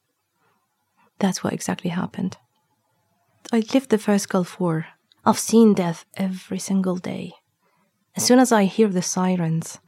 That's 1.18 1.42
what 1.42 1.54
exactly 1.54 1.90
happened. 1.90 2.37
I 3.50 3.64
lived 3.72 3.90
the 3.90 3.98
first 3.98 4.28
Gulf 4.28 4.60
War. 4.60 4.87
I've 5.28 5.38
seen 5.38 5.75
death 5.75 6.06
every 6.16 6.58
single 6.58 6.97
day. 6.97 7.35
As 8.16 8.25
soon 8.25 8.38
as 8.38 8.50
I 8.50 8.64
hear 8.64 8.88
the 8.88 9.02
sirens, 9.02 9.78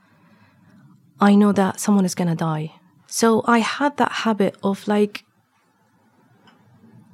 I 1.19 1.35
know 1.35 1.51
that 1.53 1.81
someone 1.81 2.05
is 2.05 2.15
gonna 2.15 2.37
die. 2.37 2.75
So 3.07 3.43
I 3.47 3.61
had 3.61 3.97
that 3.97 4.13
habit 4.13 4.59
of 4.63 4.87
like 4.87 5.25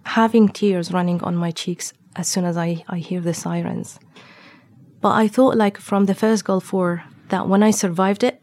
having 0.02 0.49
tears 0.49 0.90
running 0.90 1.23
on 1.23 1.37
my 1.37 1.52
cheeks 1.52 1.92
as 2.16 2.26
soon 2.26 2.45
as 2.45 2.56
I, 2.56 2.83
I 2.88 2.99
hear 2.99 3.21
the 3.21 3.33
sirens. 3.33 4.00
But 5.00 5.12
I 5.12 5.28
thought, 5.28 5.56
like, 5.56 5.78
from 5.78 6.06
the 6.06 6.14
first 6.14 6.45
Gulf 6.45 6.73
War, 6.73 7.04
that 7.28 7.47
when 7.47 7.62
I 7.62 7.71
survived 7.71 8.25
it, 8.25 8.42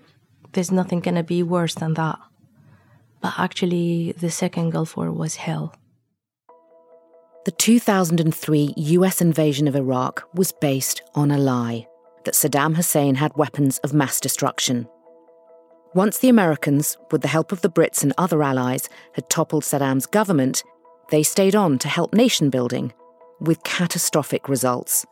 there's 0.53 0.71
nothing 0.71 1.01
gonna 1.01 1.23
be 1.23 1.43
worse 1.43 1.75
than 1.75 1.95
that. 1.95 2.19
But 3.19 3.33
actually, 3.37 4.13
the 4.13 4.31
second 4.31 4.69
Gulf 4.69 4.95
War 4.95 5.11
was 5.11 5.35
hell. 5.35 5.75
The 7.45 7.51
2003 7.51 8.73
US 8.77 9.19
invasion 9.19 9.67
of 9.67 9.75
Iraq 9.75 10.23
was 10.33 10.53
based 10.53 11.01
on 11.13 11.29
a 11.29 11.37
lie 11.37 11.85
that 12.23 12.35
Saddam 12.35 12.77
Hussein 12.77 13.15
had 13.15 13.35
weapons 13.35 13.79
of 13.79 13.93
mass 13.93 14.21
destruction. 14.21 14.87
Once 15.93 16.19
the 16.19 16.29
Americans, 16.29 16.97
with 17.11 17.21
the 17.21 17.27
help 17.27 17.51
of 17.51 17.59
the 17.59 17.69
Brits 17.69 18.01
and 18.01 18.13
other 18.17 18.41
allies, 18.41 18.87
had 19.11 19.29
toppled 19.29 19.63
Saddam's 19.63 20.05
government, 20.05 20.63
they 21.11 21.21
stayed 21.21 21.53
on 21.53 21.77
to 21.79 21.89
help 21.89 22.13
nation 22.13 22.49
building, 22.49 22.93
with 23.41 23.63
catastrophic 23.65 24.47
results. 24.47 25.05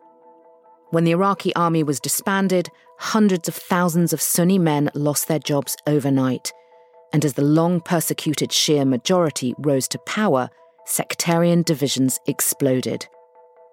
When 0.91 1.03
the 1.03 1.11
Iraqi 1.11 1.53
army 1.53 1.83
was 1.83 1.99
disbanded, 1.99 2.69
hundreds 2.99 3.49
of 3.49 3.55
thousands 3.55 4.13
of 4.13 4.21
Sunni 4.21 4.57
men 4.57 4.89
lost 4.95 5.27
their 5.27 5.39
jobs 5.39 5.75
overnight. 5.85 6.53
And 7.11 7.25
as 7.25 7.33
the 7.33 7.43
long 7.43 7.81
persecuted 7.81 8.51
Shia 8.51 8.87
majority 8.87 9.53
rose 9.57 9.89
to 9.89 9.99
power, 9.99 10.49
sectarian 10.91 11.63
divisions 11.63 12.19
exploded. 12.27 13.07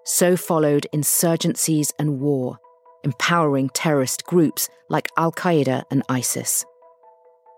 So 0.05 0.35
followed 0.35 0.87
insurgencies 0.93 1.91
and 1.99 2.19
war, 2.19 2.57
empowering 3.03 3.69
terrorist 3.73 4.25
groups 4.25 4.69
like 4.89 5.09
Al 5.17 5.31
Qaeda 5.31 5.83
and 5.91 6.03
ISIS. 6.09 6.65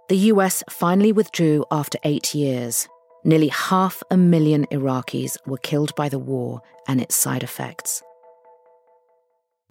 The 0.09 0.17
US 0.33 0.63
finally 0.69 1.11
withdrew 1.11 1.63
after 1.71 1.97
eight 2.03 2.35
years, 2.35 2.87
Nearly 3.23 3.49
half 3.49 4.01
a 4.09 4.17
million 4.17 4.65
Iraqis 4.71 5.37
were 5.45 5.57
killed 5.57 5.93
by 5.95 6.09
the 6.09 6.17
war 6.17 6.61
and 6.87 6.99
its 6.99 7.15
side 7.15 7.43
effects. 7.43 8.01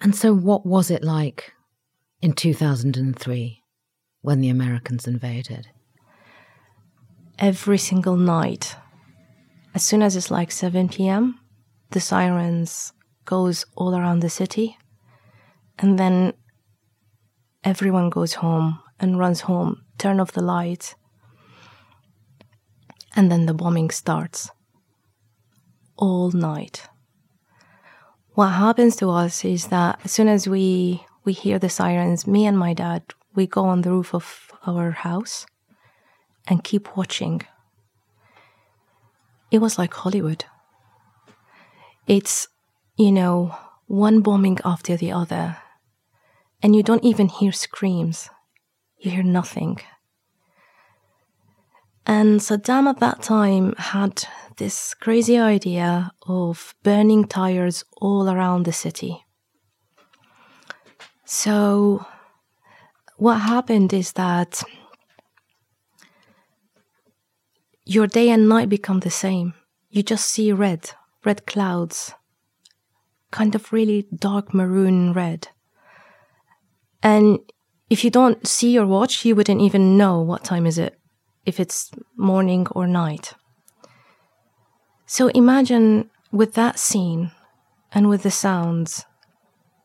And 0.01 0.15
so, 0.15 0.33
what 0.33 0.65
was 0.65 0.91
it 0.91 1.03
like 1.03 1.53
in 2.23 2.33
2003 2.33 3.63
when 4.23 4.41
the 4.41 4.49
Americans 4.49 5.07
invaded? 5.09 5.67
Every 7.39 7.79
single 7.79 8.17
night, 8.17 8.77
as 9.75 9.85
soon 9.85 10.03
as 10.03 10.17
it's 10.17 10.31
like 10.31 10.51
7 10.51 10.89
p.m., 10.89 11.39
the 11.91 12.01
sirens 12.01 12.93
goes 13.25 13.65
all 13.77 13.95
around 13.95 14.21
the 14.21 14.31
city, 14.31 14.77
and 15.79 15.99
then 15.99 16.33
everyone 17.65 18.11
goes 18.11 18.35
home 18.35 18.81
and 18.99 19.19
runs 19.19 19.43
home, 19.43 19.85
turn 19.99 20.21
off 20.21 20.33
the 20.33 20.43
lights, 20.43 20.95
and 23.15 23.31
then 23.31 23.47
the 23.47 23.55
bombing 23.55 23.91
starts 23.91 24.51
all 25.97 26.31
night. 26.31 26.89
What 28.35 28.49
happens 28.49 28.97
to 28.97 29.11
us 29.11 29.45
is 29.45 29.67
that 29.69 30.01
as 30.05 30.13
soon 30.13 30.29
as 30.29 30.49
we 30.49 31.05
we 31.25 31.33
hear 31.33 31.59
the 31.59 31.69
sirens, 31.69 32.27
me 32.27 32.47
and 32.47 32.59
my 32.59 32.73
dad, 32.73 33.03
we 33.35 33.47
go 33.47 33.65
on 33.67 33.83
the 33.83 33.91
roof 33.91 34.15
of 34.15 34.51
our 34.67 34.91
house 34.93 35.47
and 36.49 36.65
keep 36.65 36.97
watching. 36.97 37.43
It 39.51 39.59
was 39.61 39.79
like 39.79 39.93
Hollywood. 39.95 40.45
It's, 42.07 42.49
you 42.97 43.13
know, 43.13 43.55
one 43.87 44.21
bombing 44.21 44.59
after 44.65 44.97
the 44.97 45.13
other, 45.13 45.57
and 46.63 46.75
you 46.77 46.83
don't 46.83 47.05
even 47.05 47.29
hear 47.29 47.53
screams. 47.53 48.31
You 48.99 49.11
hear 49.11 49.23
nothing. 49.23 49.81
And 52.07 52.41
Saddam 52.41 52.89
at 52.89 53.01
that 53.01 53.23
time 53.23 53.75
had 53.77 54.25
this 54.57 54.95
crazy 54.95 55.39
idea 55.39 56.13
of 56.27 56.75
burning 56.83 57.25
tires 57.27 57.85
all 57.97 58.29
around 58.29 58.65
the 58.65 58.73
city. 58.73 59.25
So, 61.25 62.05
what 63.17 63.39
happened 63.39 63.93
is 63.93 64.13
that 64.13 64.63
your 67.91 68.07
day 68.07 68.29
and 68.29 68.49
night 68.49 68.69
become 68.69 69.01
the 69.01 69.11
same. 69.11 69.53
You 69.89 70.05
just 70.05 70.29
see 70.29 70.53
red, 70.53 70.93
red 71.25 71.45
clouds, 71.45 72.15
kind 73.33 73.53
of 73.57 73.73
really 73.73 74.07
dark 74.15 74.55
maroon 74.55 75.13
red. 75.13 75.49
And 77.03 77.41
if 77.89 78.05
you 78.05 78.11
don't 78.11 78.47
see 78.47 78.71
your 78.71 78.87
watch, 78.87 79.25
you 79.25 79.35
wouldn't 79.35 79.61
even 79.61 79.97
know 79.97 80.21
what 80.21 80.45
time 80.45 80.67
is 80.67 80.79
it 80.79 81.01
if 81.45 81.59
it's 81.59 81.91
morning 82.17 82.69
or 82.71 82.87
night. 82.87 83.35
So 85.07 85.27
imagine 85.29 86.11
with 86.31 86.55
that 86.55 86.79
scene 86.79 87.33
and 87.93 88.09
with 88.09 88.23
the 88.23 88.31
sounds, 88.31 89.05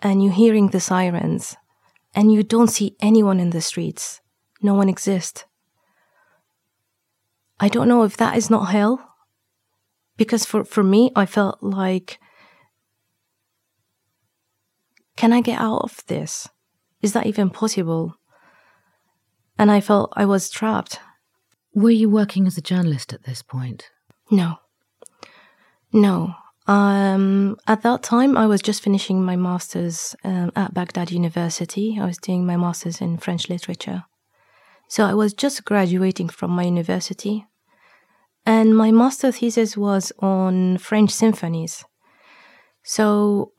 and 0.04 0.24
you 0.24 0.30
hearing 0.30 0.68
the 0.68 0.80
sirens, 0.80 1.58
and 2.14 2.32
you 2.32 2.44
don't 2.44 2.68
see 2.68 2.96
anyone 3.00 3.40
in 3.40 3.50
the 3.50 3.62
streets, 3.62 4.22
no 4.62 4.76
one 4.76 4.90
exists. 4.90 5.46
I 7.60 7.70
don't 7.70 7.88
know 7.88 8.04
if 8.04 8.18
that 8.18 8.38
is 8.38 8.50
not 8.50 8.66
hell. 8.66 9.12
Because 10.18 10.46
for, 10.46 10.64
for 10.64 10.84
me, 10.84 11.12
I 11.16 11.26
felt 11.26 11.62
like, 11.62 12.20
can 15.18 15.34
I 15.34 15.42
get 15.42 15.60
out 15.60 15.82
of 15.82 16.04
this? 16.08 16.48
Is 17.02 17.14
that 17.14 17.26
even 17.26 17.50
possible? 17.50 18.16
And 19.58 19.72
I 19.72 19.82
felt 19.82 20.14
I 20.16 20.26
was 20.26 20.50
trapped. 20.50 21.00
Were 21.74 21.92
you 21.92 22.10
working 22.10 22.48
as 22.48 22.58
a 22.58 22.62
journalist 22.62 23.14
at 23.14 23.24
this 23.24 23.42
point? 23.42 23.90
No. 24.32 24.56
No. 25.92 26.34
Um, 26.68 27.58
at 27.68 27.84
that 27.84 28.02
time, 28.02 28.38
I 28.38 28.48
was 28.48 28.62
just 28.62 28.82
finishing 28.82 29.24
my 29.24 29.36
master's 29.36 30.16
um, 30.24 30.52
at 30.56 30.74
Baghdad 30.74 31.12
University. 31.12 31.98
I 32.02 32.06
was 32.06 32.18
doing 32.18 32.46
my 32.46 32.58
master's 32.58 33.02
in 33.02 33.18
French 33.18 33.50
literature. 33.50 34.06
So 34.88 35.06
I 35.06 35.14
was 35.14 35.34
just 35.34 35.66
graduating 35.66 36.30
from 36.30 36.52
my 36.52 36.64
university. 36.64 37.46
And 38.46 38.78
my 38.78 38.92
master 38.92 39.32
thesis 39.32 39.76
was 39.76 40.12
on 40.20 40.78
French 40.78 41.12
symphonies. 41.12 41.84
So 42.84 43.54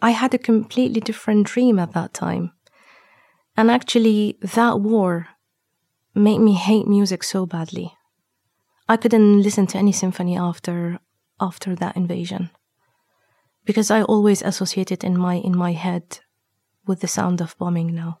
I 0.00 0.10
had 0.10 0.34
a 0.34 0.38
completely 0.38 1.00
different 1.00 1.46
dream 1.46 1.78
at 1.78 1.92
that 1.92 2.14
time. 2.14 2.52
And 3.56 3.70
actually, 3.70 4.38
that 4.40 4.80
war 4.80 5.28
made 6.14 6.38
me 6.38 6.54
hate 6.54 6.86
music 6.86 7.24
so 7.24 7.46
badly. 7.46 7.92
I 8.88 8.96
couldn't 8.96 9.42
listen 9.42 9.66
to 9.68 9.78
any 9.78 9.92
symphony 9.92 10.36
after 10.36 10.98
after 11.40 11.74
that 11.74 11.96
invasion 11.96 12.50
because 13.64 13.90
I 13.90 14.02
always 14.02 14.42
associate 14.42 14.92
it 14.92 15.02
in 15.02 15.18
my 15.18 15.36
in 15.36 15.56
my 15.56 15.72
head 15.72 16.20
with 16.86 17.00
the 17.00 17.08
sound 17.08 17.40
of 17.40 17.56
bombing 17.58 17.94
now. 17.94 18.20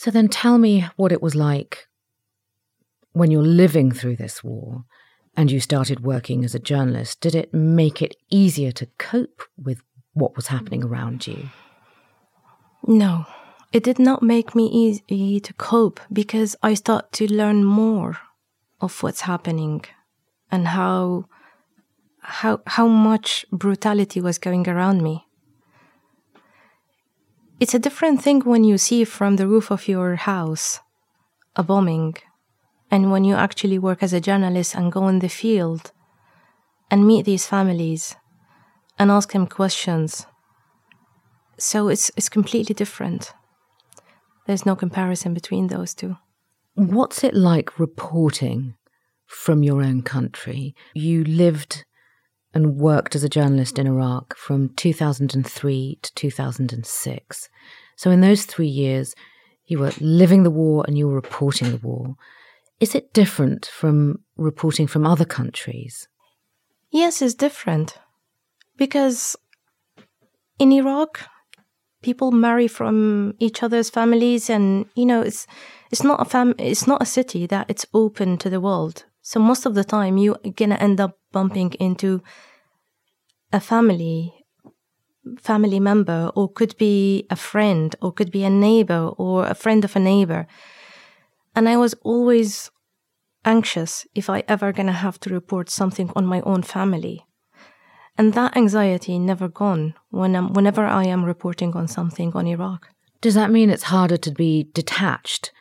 So 0.00 0.10
then 0.10 0.28
tell 0.28 0.56
me 0.56 0.86
what 0.96 1.12
it 1.12 1.20
was 1.20 1.34
like 1.34 1.86
when 3.12 3.30
you're 3.30 3.42
living 3.42 3.92
through 3.92 4.16
this 4.16 4.42
war 4.42 4.86
and 5.36 5.50
you 5.50 5.60
started 5.60 6.00
working 6.00 6.42
as 6.42 6.54
a 6.54 6.58
journalist. 6.58 7.20
Did 7.20 7.34
it 7.34 7.52
make 7.52 8.00
it 8.00 8.16
easier 8.30 8.72
to 8.72 8.86
cope 8.96 9.42
with 9.62 9.82
what 10.14 10.36
was 10.36 10.46
happening 10.46 10.82
around 10.82 11.26
you? 11.26 11.50
No, 12.86 13.26
it 13.74 13.82
did 13.82 13.98
not 13.98 14.22
make 14.22 14.54
me 14.54 14.68
easy 15.10 15.38
to 15.38 15.52
cope 15.52 16.00
because 16.10 16.56
I 16.62 16.72
start 16.72 17.12
to 17.18 17.30
learn 17.30 17.62
more 17.62 18.16
of 18.80 19.02
what's 19.02 19.28
happening 19.32 19.84
and 20.50 20.68
how 20.68 21.26
how 22.20 22.62
how 22.66 22.86
much 22.86 23.44
brutality 23.52 24.22
was 24.22 24.38
going 24.38 24.66
around 24.66 25.02
me. 25.02 25.26
It's 27.60 27.74
a 27.74 27.78
different 27.78 28.22
thing 28.22 28.40
when 28.40 28.64
you 28.64 28.78
see 28.78 29.04
from 29.04 29.36
the 29.36 29.46
roof 29.46 29.70
of 29.70 29.86
your 29.86 30.16
house 30.16 30.80
a 31.54 31.62
bombing, 31.62 32.14
and 32.90 33.12
when 33.12 33.24
you 33.24 33.34
actually 33.34 33.78
work 33.78 34.02
as 34.02 34.14
a 34.14 34.20
journalist 34.20 34.74
and 34.74 34.90
go 34.90 35.08
in 35.08 35.18
the 35.18 35.28
field 35.28 35.92
and 36.90 37.06
meet 37.06 37.26
these 37.26 37.46
families 37.46 38.16
and 38.98 39.10
ask 39.10 39.32
them 39.32 39.46
questions. 39.46 40.26
So 41.58 41.88
it's 41.88 42.10
it's 42.16 42.30
completely 42.30 42.74
different. 42.74 43.34
There's 44.46 44.64
no 44.64 44.74
comparison 44.74 45.34
between 45.34 45.66
those 45.66 45.94
two. 45.94 46.16
What's 46.74 47.22
it 47.22 47.34
like 47.34 47.78
reporting 47.78 48.74
from 49.26 49.62
your 49.62 49.82
own 49.82 50.00
country? 50.00 50.74
You 50.94 51.24
lived 51.24 51.84
and 52.52 52.76
worked 52.76 53.14
as 53.14 53.24
a 53.24 53.28
journalist 53.28 53.78
in 53.78 53.86
Iraq 53.86 54.36
from 54.36 54.70
2003 54.70 55.98
to 56.02 56.14
2006. 56.14 57.48
So, 57.96 58.10
in 58.10 58.20
those 58.20 58.44
three 58.44 58.66
years, 58.66 59.14
you 59.66 59.78
were 59.78 59.92
living 60.00 60.42
the 60.42 60.50
war 60.50 60.84
and 60.86 60.98
you 60.98 61.06
were 61.06 61.14
reporting 61.14 61.70
the 61.70 61.78
war. 61.78 62.16
Is 62.80 62.94
it 62.94 63.12
different 63.12 63.66
from 63.66 64.24
reporting 64.36 64.86
from 64.86 65.06
other 65.06 65.24
countries? 65.24 66.08
Yes, 66.90 67.22
it's 67.22 67.34
different. 67.34 67.98
Because 68.76 69.36
in 70.58 70.72
Iraq, 70.72 71.20
people 72.02 72.32
marry 72.32 72.66
from 72.66 73.34
each 73.38 73.62
other's 73.62 73.90
families 73.90 74.48
and 74.48 74.86
you 74.94 75.04
know 75.04 75.20
it's 75.20 75.46
it's 75.90 76.02
not 76.02 76.20
a 76.20 76.24
fam 76.24 76.54
it's 76.58 76.86
not 76.86 77.02
a 77.02 77.06
city 77.06 77.46
that 77.46 77.66
it's 77.68 77.86
open 77.92 78.38
to 78.38 78.48
the 78.48 78.60
world 78.60 79.04
so 79.22 79.40
most 79.40 79.66
of 79.66 79.74
the 79.74 79.84
time 79.84 80.18
you're 80.18 80.38
gonna 80.56 80.76
end 80.76 81.00
up 81.00 81.18
bumping 81.32 81.72
into 81.74 82.22
a 83.52 83.60
family 83.60 84.34
family 85.38 85.78
member 85.78 86.30
or 86.34 86.50
could 86.50 86.76
be 86.78 87.26
a 87.30 87.36
friend 87.36 87.94
or 88.00 88.12
could 88.12 88.30
be 88.30 88.44
a 88.44 88.50
neighbor 88.50 89.10
or 89.18 89.46
a 89.46 89.54
friend 89.54 89.84
of 89.84 89.94
a 89.94 90.00
neighbor 90.00 90.46
and 91.54 91.68
i 91.68 91.76
was 91.76 91.94
always 92.02 92.70
anxious 93.44 94.06
if 94.14 94.30
i 94.30 94.42
ever 94.48 94.72
gonna 94.72 94.92
have 94.92 95.20
to 95.20 95.30
report 95.30 95.68
something 95.68 96.10
on 96.16 96.24
my 96.24 96.40
own 96.42 96.62
family 96.62 97.26
and 98.20 98.34
that 98.34 98.54
anxiety 98.54 99.18
never 99.18 99.48
gone 99.48 99.94
when 100.10 100.36
I'm, 100.36 100.52
whenever 100.52 100.84
I 100.84 101.04
am 101.06 101.24
reporting 101.24 101.72
on 101.74 101.88
something 101.88 102.32
on 102.34 102.46
Iraq. 102.46 102.88
Does 103.22 103.32
that 103.32 103.50
mean 103.50 103.70
it's 103.70 103.84
harder 103.84 104.18
to 104.18 104.30
be 104.30 104.68
detached? 104.74 105.52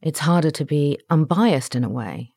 It's 0.00 0.20
harder 0.20 0.50
to 0.52 0.64
be 0.64 0.98
unbiased 1.10 1.74
in 1.74 1.84
a 1.84 1.90
way? 1.90 2.31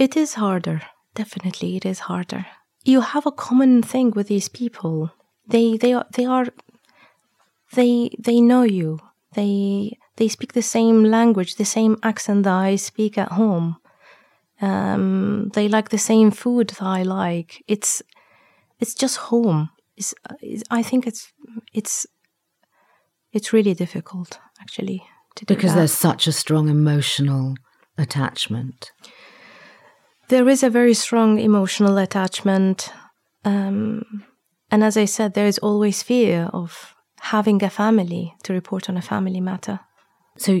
It 0.00 0.16
is 0.16 0.34
harder. 0.34 0.80
Definitely, 1.14 1.76
it 1.76 1.84
is 1.84 2.00
harder. 2.00 2.46
You 2.84 3.02
have 3.02 3.26
a 3.26 3.32
common 3.32 3.82
thing 3.82 4.12
with 4.12 4.28
these 4.28 4.48
people. 4.48 5.10
They, 5.46 5.76
they 5.76 5.92
are, 5.92 6.06
they 6.16 6.24
are, 6.24 6.46
they, 7.74 8.10
they 8.18 8.40
know 8.40 8.62
you. 8.62 8.98
They, 9.34 9.98
they 10.16 10.28
speak 10.28 10.54
the 10.54 10.62
same 10.62 11.04
language, 11.04 11.56
the 11.56 11.66
same 11.66 11.98
accent 12.02 12.44
that 12.44 12.54
I 12.54 12.76
speak 12.76 13.18
at 13.18 13.32
home. 13.32 13.76
Um, 14.62 15.50
they 15.52 15.68
like 15.68 15.90
the 15.90 15.98
same 15.98 16.30
food 16.30 16.70
that 16.70 16.82
I 16.82 17.02
like. 17.02 17.62
It's, 17.68 18.02
it's 18.80 18.94
just 18.94 19.18
home. 19.18 19.68
It's, 19.98 20.14
it's, 20.40 20.62
I 20.70 20.82
think 20.82 21.06
it's 21.06 21.30
it's 21.74 22.06
it's 23.32 23.52
really 23.52 23.74
difficult 23.74 24.38
actually 24.60 25.02
to 25.36 25.44
do 25.44 25.54
because 25.54 25.72
that. 25.72 25.78
there's 25.78 25.92
such 25.92 26.26
a 26.26 26.32
strong 26.32 26.68
emotional 26.68 27.54
attachment. 27.98 28.92
There 30.30 30.48
is 30.48 30.62
a 30.62 30.70
very 30.70 30.94
strong 30.94 31.40
emotional 31.40 31.98
attachment, 31.98 32.92
um, 33.44 34.24
and 34.70 34.84
as 34.84 34.96
I 34.96 35.04
said, 35.04 35.34
there 35.34 35.48
is 35.48 35.58
always 35.58 36.04
fear 36.04 36.48
of 36.52 36.94
having 37.18 37.64
a 37.64 37.68
family 37.68 38.36
to 38.44 38.52
report 38.52 38.88
on 38.88 38.96
a 38.96 39.02
family 39.02 39.40
matter. 39.40 39.80
So 40.38 40.60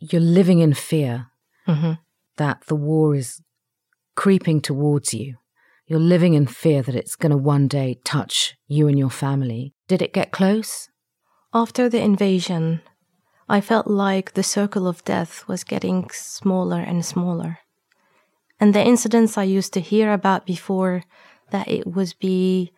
you're 0.00 0.20
living 0.20 0.58
in 0.58 0.74
fear 0.74 1.28
mm-hmm. 1.68 1.92
that 2.38 2.64
the 2.66 2.74
war 2.74 3.14
is 3.14 3.40
creeping 4.16 4.60
towards 4.60 5.14
you. 5.14 5.36
You're 5.86 6.00
living 6.00 6.34
in 6.34 6.48
fear 6.48 6.82
that 6.82 6.96
it's 6.96 7.14
going 7.14 7.30
to 7.30 7.36
one 7.36 7.68
day 7.68 8.00
touch 8.04 8.56
you 8.66 8.88
and 8.88 8.98
your 8.98 9.10
family. 9.10 9.72
Did 9.86 10.02
it 10.02 10.14
get 10.14 10.32
close? 10.32 10.88
After 11.54 11.88
the 11.88 12.00
invasion, 12.00 12.80
I 13.48 13.60
felt 13.60 13.86
like 13.86 14.32
the 14.32 14.42
circle 14.42 14.88
of 14.88 15.04
death 15.04 15.46
was 15.46 15.62
getting 15.62 16.10
smaller 16.10 16.80
and 16.80 17.06
smaller. 17.06 17.60
And 18.58 18.74
the 18.74 18.82
incidents 18.82 19.36
I 19.36 19.44
used 19.44 19.72
to 19.74 19.80
hear 19.80 20.12
about 20.12 20.46
before 20.46 21.02
that 21.50 21.68
it 21.68 21.86
would 21.86 22.14
be 22.18 22.72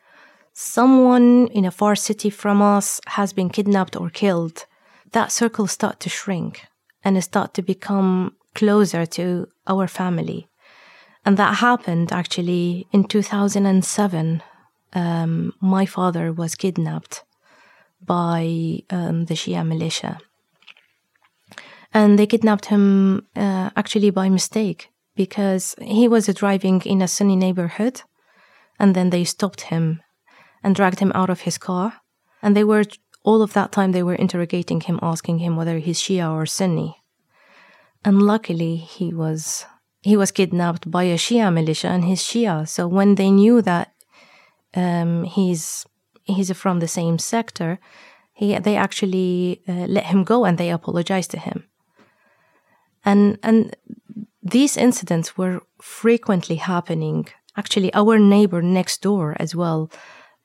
someone 0.53 1.47
in 1.49 1.64
a 1.64 1.71
far 1.71 1.95
city 1.95 2.31
from 2.31 2.61
us 2.61 3.01
has 3.07 3.33
been 3.33 3.49
kidnapped 3.49 3.97
or 3.97 4.11
killed, 4.11 4.67
that 5.12 5.33
circle 5.33 5.67
start 5.67 6.01
to 6.01 6.09
shrink 6.09 6.67
and 7.05 7.17
it 7.17 7.23
start 7.23 7.55
to 7.55 7.62
become 7.62 8.35
closer 8.55 9.07
to 9.07 9.47
our 9.67 9.87
family. 9.87 10.49
And 11.25 11.37
that 11.37 11.59
happened 11.59 12.12
actually 12.12 12.87
in 12.93 13.05
2007. 13.05 14.43
Um, 14.95 15.53
my 15.61 15.87
father 15.87 16.33
was 16.33 16.55
kidnapped 16.55 17.23
by 18.05 18.81
um, 18.91 19.27
the 19.27 19.35
Shia 19.35 19.67
militia. 19.67 20.19
And 21.95 22.19
they 22.19 22.27
kidnapped 22.27 22.67
him 22.67 23.27
uh, 23.37 23.71
actually 23.77 24.11
by 24.11 24.29
mistake 24.29 24.91
because 25.18 25.74
he 25.83 26.07
was 26.07 26.28
driving 26.28 26.81
in 26.83 27.02
a 27.02 27.09
Sunni 27.09 27.35
neighborhood. 27.35 28.02
And 28.78 28.94
then 28.94 29.11
they 29.11 29.24
stopped 29.24 29.62
him 29.62 30.00
and 30.62 30.76
dragged 30.76 31.00
him 31.00 31.12
out 31.12 31.28
of 31.28 31.40
his 31.40 31.59
car. 31.59 31.94
And 32.40 32.57
they 32.57 32.62
were, 32.62 32.85
all 33.24 33.42
of 33.42 33.52
that 33.52 33.72
time, 33.72 33.90
they 33.90 34.04
were 34.04 34.14
interrogating 34.14 34.81
him, 34.81 35.00
asking 35.02 35.40
him 35.40 35.57
whether 35.57 35.78
he's 35.78 36.00
Shia 36.00 36.33
or 36.33 36.46
Sunni. 36.46 37.02
And 38.04 38.22
luckily, 38.22 38.76
he 38.76 39.12
was 39.12 39.66
he 40.02 40.16
was 40.16 40.31
kidnapped 40.31 40.88
by 40.88 41.04
a 41.04 41.16
Shia 41.16 41.52
militia 41.52 41.88
and 41.88 42.04
he's 42.04 42.22
Shia. 42.22 42.68
So 42.68 42.87
when 42.87 43.16
they 43.16 43.31
knew 43.33 43.61
that 43.62 43.88
um, 44.74 45.24
he's 45.24 45.85
he's 46.22 46.52
from 46.52 46.78
the 46.78 46.87
same 46.87 47.18
sector, 47.18 47.81
he 48.33 48.57
they 48.59 48.76
actually 48.76 49.62
uh, 49.66 49.87
let 49.96 50.07
him 50.12 50.22
go 50.22 50.44
and 50.44 50.57
they 50.57 50.70
apologized 50.70 51.33
to 51.33 51.38
him. 51.38 51.64
And 53.04 53.38
and 53.42 53.74
these 54.51 54.77
incidents 54.77 55.37
were 55.37 55.63
frequently 55.81 56.57
happening. 56.57 57.29
Actually, 57.57 57.93
our 57.95 58.19
neighbor 58.19 58.63
next 58.63 59.03
door 59.03 59.37
as 59.39 59.55
well. 59.55 59.91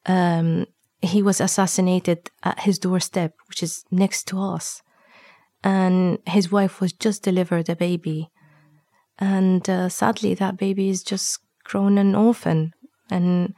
Um, 0.05 0.65
he 1.01 1.21
was 1.21 1.41
assassinated 1.41 2.29
at 2.43 2.61
his 2.61 2.79
doorstep, 2.79 3.33
which 3.47 3.61
is 3.61 3.83
next 3.91 4.27
to 4.29 4.39
us, 4.39 4.81
and 5.63 6.19
his 6.25 6.51
wife 6.51 6.79
was 6.79 6.93
just 6.93 7.23
delivered 7.23 7.69
a 7.69 7.75
baby 7.75 8.31
and 9.19 9.69
uh, 9.69 9.89
sadly 9.89 10.33
that 10.33 10.57
baby 10.57 10.89
is 10.89 11.03
just 11.03 11.39
grown 11.63 11.97
an 11.97 12.15
orphan 12.15 12.73
and 13.09 13.53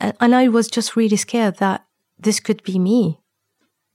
and 0.00 0.34
I 0.34 0.48
was 0.48 0.68
just 0.68 0.96
really 0.96 1.16
scared 1.16 1.58
that 1.58 1.86
this 2.18 2.40
could 2.40 2.64
be 2.64 2.76
me. 2.76 3.20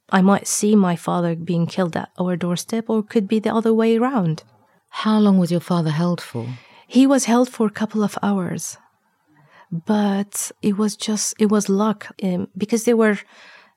I 0.09 0.21
might 0.21 0.47
see 0.47 0.73
my 0.73 0.95
father 0.95 1.35
being 1.35 1.67
killed 1.67 1.97
at 1.97 2.11
our 2.17 2.37
doorstep, 2.37 2.89
or 2.89 3.03
could 3.03 3.27
be 3.27 3.39
the 3.39 3.53
other 3.53 3.73
way 3.73 3.97
around. 3.97 4.43
How 4.91 5.19
long 5.19 5.37
was 5.37 5.51
your 5.51 5.61
father 5.61 5.89
held 5.89 6.21
for? 6.21 6.45
He 6.87 7.07
was 7.07 7.25
held 7.25 7.49
for 7.49 7.65
a 7.65 7.71
couple 7.71 8.03
of 8.03 8.17
hours, 8.21 8.77
but 9.71 10.51
it 10.61 10.77
was 10.77 10.95
just 10.95 11.33
it 11.39 11.47
was 11.47 11.69
luck 11.69 12.07
um, 12.21 12.49
because 12.55 12.83
they 12.83 12.93
were 12.93 13.17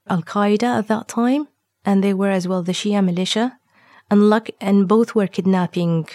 Al 0.09 0.23
Qaeda 0.23 0.79
at 0.81 0.89
that 0.89 1.09
time, 1.09 1.49
and 1.85 2.03
they 2.03 2.13
were 2.13 2.31
as 2.31 2.47
well 2.47 2.63
the 2.63 2.73
Shia 2.73 3.03
militia, 3.03 3.59
and 4.11 4.29
luck, 4.29 4.51
and 4.61 4.89
both 4.89 5.15
were 5.15 5.27
kidnapping 5.27 6.09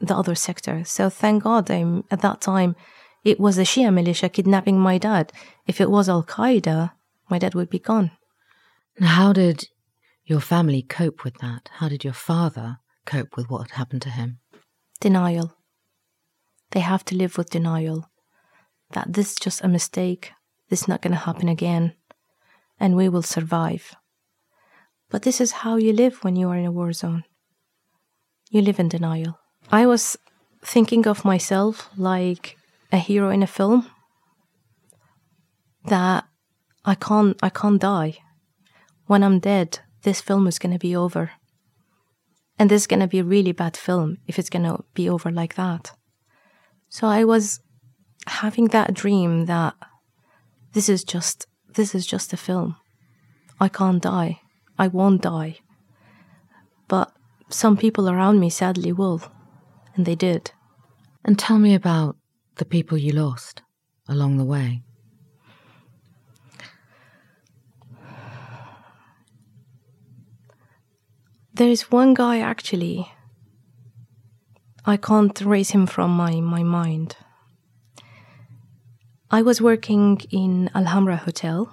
the 0.00 0.16
other 0.16 0.34
sector. 0.34 0.84
So 0.84 1.08
thank 1.08 1.44
God 1.44 1.70
um, 1.70 2.04
at 2.10 2.20
that 2.20 2.40
time 2.40 2.76
it 3.24 3.40
was 3.40 3.56
the 3.56 3.62
Shia 3.62 3.92
militia 3.92 4.28
kidnapping 4.28 4.78
my 4.78 4.98
dad. 4.98 5.32
If 5.66 5.80
it 5.80 5.90
was 5.90 6.08
Al 6.08 6.24
Qaeda, 6.24 6.92
my 7.30 7.38
dad 7.38 7.54
would 7.54 7.70
be 7.70 7.78
gone. 7.78 8.10
How 9.00 9.32
did 9.32 9.68
your 10.24 10.40
family 10.40 10.82
cope 10.82 11.24
with 11.24 11.38
that? 11.38 11.70
How 11.78 11.88
did 11.88 12.04
your 12.04 12.12
father 12.12 12.78
cope 13.06 13.36
with 13.36 13.48
what 13.48 13.62
had 13.62 13.76
happened 13.78 14.02
to 14.02 14.10
him? 14.10 14.38
Denial. 15.02 15.56
They 16.70 16.78
have 16.78 17.04
to 17.06 17.16
live 17.16 17.36
with 17.36 17.50
denial 17.50 18.08
that 18.92 19.12
this 19.12 19.32
is 19.32 19.34
just 19.34 19.64
a 19.64 19.66
mistake, 19.66 20.30
this 20.70 20.82
is 20.82 20.88
not 20.88 21.02
going 21.02 21.10
to 21.10 21.26
happen 21.26 21.48
again, 21.48 21.94
and 22.78 22.94
we 22.94 23.08
will 23.08 23.22
survive. 23.22 23.96
But 25.10 25.22
this 25.22 25.40
is 25.40 25.62
how 25.66 25.74
you 25.74 25.92
live 25.92 26.22
when 26.22 26.36
you 26.36 26.48
are 26.50 26.56
in 26.56 26.66
a 26.66 26.70
war 26.70 26.92
zone. 26.92 27.24
You 28.48 28.62
live 28.62 28.78
in 28.78 28.88
denial. 28.88 29.40
I 29.72 29.86
was 29.86 30.16
thinking 30.64 31.08
of 31.08 31.24
myself 31.24 31.90
like 31.96 32.56
a 32.92 32.98
hero 32.98 33.30
in 33.30 33.42
a 33.42 33.48
film 33.48 33.90
that 35.84 36.28
I 36.84 36.94
can't 36.94 37.36
I 37.42 37.48
can't 37.48 37.80
die. 37.80 38.18
When 39.06 39.24
I'm 39.24 39.40
dead, 39.40 39.80
this 40.04 40.20
film 40.20 40.46
is 40.46 40.60
going 40.60 40.72
to 40.72 40.86
be 40.88 40.94
over. 40.94 41.32
And 42.58 42.70
this 42.70 42.82
is 42.82 42.86
going 42.86 43.00
to 43.00 43.06
be 43.06 43.18
a 43.18 43.24
really 43.24 43.52
bad 43.52 43.76
film 43.76 44.18
if 44.26 44.38
it's 44.38 44.50
going 44.50 44.64
to 44.64 44.84
be 44.94 45.08
over 45.08 45.30
like 45.30 45.54
that. 45.54 45.92
So 46.88 47.06
I 47.06 47.24
was 47.24 47.60
having 48.26 48.68
that 48.68 48.94
dream 48.94 49.46
that 49.46 49.74
this 50.72 50.88
is 50.88 51.04
just 51.04 51.46
this 51.74 51.94
is 51.94 52.06
just 52.06 52.32
a 52.32 52.36
film. 52.36 52.76
I 53.58 53.68
can't 53.68 54.02
die. 54.02 54.40
I 54.78 54.88
won't 54.88 55.22
die. 55.22 55.58
But 56.88 57.12
some 57.48 57.76
people 57.76 58.08
around 58.08 58.40
me 58.40 58.50
sadly 58.50 58.92
will 58.92 59.22
and 59.94 60.04
they 60.04 60.14
did. 60.14 60.52
And 61.24 61.38
tell 61.38 61.58
me 61.58 61.74
about 61.74 62.16
the 62.56 62.64
people 62.64 62.98
you 62.98 63.12
lost 63.12 63.62
along 64.08 64.36
the 64.36 64.44
way. 64.44 64.82
There 71.54 71.68
is 71.68 71.90
one 71.90 72.14
guy 72.14 72.38
actually 72.38 73.12
I 74.84 74.96
can't 74.96 75.40
erase 75.40 75.70
him 75.70 75.86
from 75.86 76.10
my, 76.10 76.40
my 76.40 76.62
mind. 76.62 77.16
I 79.30 79.42
was 79.42 79.60
working 79.60 80.20
in 80.30 80.70
Al 80.74 80.86
Hamra 80.86 81.18
Hotel. 81.18 81.72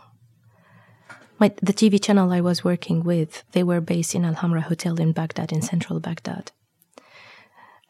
My, 1.40 1.52
the 1.62 1.74
TV 1.74 2.02
channel 2.02 2.32
I 2.32 2.42
was 2.42 2.64
working 2.64 3.04
with, 3.04 3.44
they 3.54 3.64
were 3.64 3.82
based 3.82 4.14
in 4.14 4.26
Al 4.26 4.36
Hamra 4.36 4.62
Hotel 4.62 5.00
in 5.00 5.12
Baghdad, 5.12 5.52
in 5.52 5.62
central 5.62 6.00
Baghdad. 6.00 6.52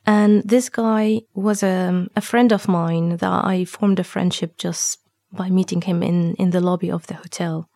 And 0.06 0.44
this 0.44 0.70
guy 0.70 1.22
was 1.34 1.64
a, 1.64 2.08
a 2.16 2.22
friend 2.22 2.54
of 2.54 2.68
mine 2.68 3.18
that 3.18 3.46
I 3.46 3.66
formed 3.66 4.00
a 4.00 4.04
friendship 4.04 4.58
just 4.58 5.00
by 5.34 5.50
meeting 5.50 5.82
him 5.82 6.02
in, 6.02 6.36
in 6.36 6.52
the 6.52 6.62
lobby 6.62 6.90
of 6.90 7.08
the 7.08 7.16
hotel. 7.16 7.70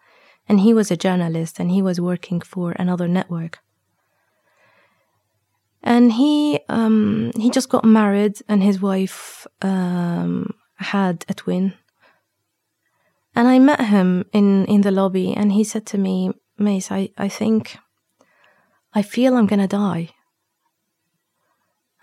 And 0.48 0.62
he 0.62 0.74
was 0.74 0.92
a 0.92 0.98
journalist 0.98 1.60
and 1.60 1.72
he 1.72 1.82
was 1.82 2.00
working 2.00 2.40
for 2.42 2.72
another 2.74 3.08
network. 3.08 3.60
And 5.84 6.14
he 6.14 6.60
um, 6.70 7.32
he 7.38 7.50
just 7.50 7.70
got 7.70 7.84
married 7.84 8.42
and 8.48 8.64
his 8.64 8.82
wife 8.82 9.46
um, 9.62 10.54
had 10.76 11.26
a 11.28 11.34
twin. 11.34 11.74
And 13.36 13.48
I 13.48 13.60
met 13.60 13.82
him 13.82 14.26
in, 14.32 14.66
in 14.66 14.82
the 14.82 14.92
lobby 14.92 15.34
and 15.34 15.52
he 15.52 15.64
said 15.64 15.86
to 15.88 15.98
me, 15.98 16.32
Mais, 16.58 16.92
I, 16.92 17.10
I 17.18 17.28
think 17.28 17.78
I 18.94 19.02
feel 19.02 19.36
I'm 19.36 19.48
gonna 19.48 19.68
die. 19.68 20.10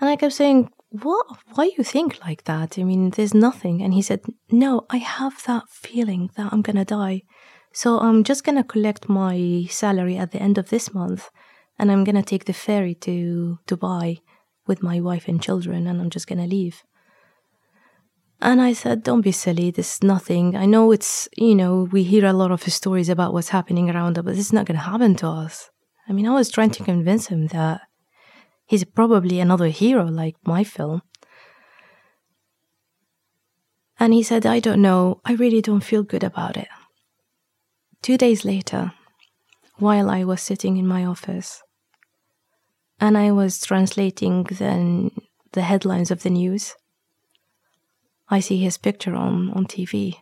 And 0.00 0.10
I 0.10 0.16
kept 0.16 0.32
saying, 0.32 0.70
What? 0.90 1.26
Why 1.54 1.70
you 1.78 1.84
think 1.84 2.20
like 2.24 2.44
that? 2.44 2.78
I 2.78 2.82
mean, 2.82 3.10
there's 3.10 3.34
nothing. 3.34 3.80
And 3.80 3.94
he 3.94 4.02
said, 4.02 4.22
No, 4.50 4.86
I 4.90 4.96
have 4.96 5.42
that 5.44 5.68
feeling 5.68 6.30
that 6.36 6.52
I'm 6.52 6.62
gonna 6.62 6.84
die. 6.84 7.22
So 7.72 8.00
I'm 8.00 8.24
just 8.24 8.42
gonna 8.42 8.64
collect 8.64 9.08
my 9.08 9.66
salary 9.70 10.16
at 10.16 10.32
the 10.32 10.42
end 10.42 10.58
of 10.58 10.70
this 10.70 10.92
month 10.92 11.30
and 11.80 11.90
I'm 11.90 12.04
gonna 12.04 12.22
take 12.22 12.44
the 12.44 12.52
ferry 12.52 12.94
to 13.06 13.58
Dubai 13.66 14.20
with 14.66 14.82
my 14.82 15.00
wife 15.00 15.26
and 15.28 15.42
children 15.42 15.86
and 15.86 16.00
I'm 16.00 16.10
just 16.10 16.26
gonna 16.26 16.46
leave. 16.46 16.82
And 18.42 18.62
I 18.62 18.72
said, 18.72 19.02
Don't 19.02 19.22
be 19.22 19.32
silly, 19.32 19.70
this 19.70 19.94
is 19.94 20.02
nothing. 20.02 20.56
I 20.56 20.66
know 20.66 20.92
it's, 20.92 21.28
you 21.36 21.54
know, 21.54 21.88
we 21.90 22.02
hear 22.02 22.26
a 22.26 22.32
lot 22.32 22.52
of 22.52 22.62
stories 22.62 23.08
about 23.08 23.32
what's 23.32 23.48
happening 23.48 23.90
around 23.90 24.18
us, 24.18 24.24
but 24.24 24.36
this 24.36 24.46
is 24.46 24.52
not 24.52 24.66
gonna 24.66 24.90
happen 24.92 25.14
to 25.16 25.26
us. 25.26 25.70
I 26.08 26.12
mean, 26.12 26.26
I 26.26 26.34
was 26.34 26.50
trying 26.50 26.70
to 26.70 26.84
convince 26.84 27.26
him 27.26 27.48
that 27.48 27.80
He's 28.70 28.84
probably 28.84 29.40
another 29.40 29.66
hero 29.66 30.04
like 30.04 30.36
my 30.46 30.62
film. 30.62 31.02
And 33.98 34.14
he 34.14 34.22
said, 34.22 34.46
I 34.46 34.60
don't 34.60 34.80
know, 34.80 35.20
I 35.24 35.32
really 35.32 35.60
don't 35.60 35.82
feel 35.82 36.04
good 36.04 36.22
about 36.22 36.56
it. 36.56 36.68
Two 38.00 38.16
days 38.16 38.44
later, 38.44 38.92
while 39.78 40.08
I 40.08 40.22
was 40.22 40.40
sitting 40.40 40.76
in 40.76 40.86
my 40.86 41.04
office 41.04 41.64
and 43.00 43.16
I 43.16 43.32
was 43.32 43.60
translating 43.60 44.44
the, 44.44 45.10
the 45.52 45.62
headlines 45.62 46.10
of 46.10 46.22
the 46.22 46.30
news, 46.30 46.74
I 48.28 48.40
see 48.40 48.58
his 48.58 48.76
picture 48.76 49.14
on, 49.14 49.50
on 49.50 49.66
TV. 49.66 50.16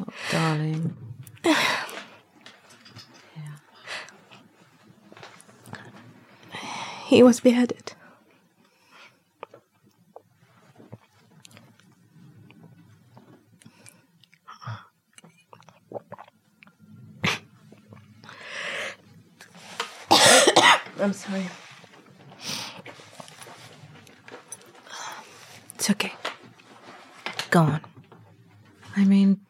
Oh, 0.00 0.06
darling. 0.32 0.96
yeah. 1.44 1.54
He 7.06 7.22
was 7.22 7.40
beheaded. 7.40 7.94
I'm 21.00 21.12
sorry. 21.12 21.48
It's 25.76 25.90
okay. 25.90 26.12
Go 27.50 27.60
on. 27.60 27.80
I 28.96 29.04
mean, 29.04 29.40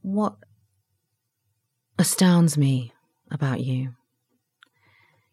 what 0.00 0.36
astounds 2.18 2.58
me 2.58 2.92
about 3.30 3.60
you 3.60 3.94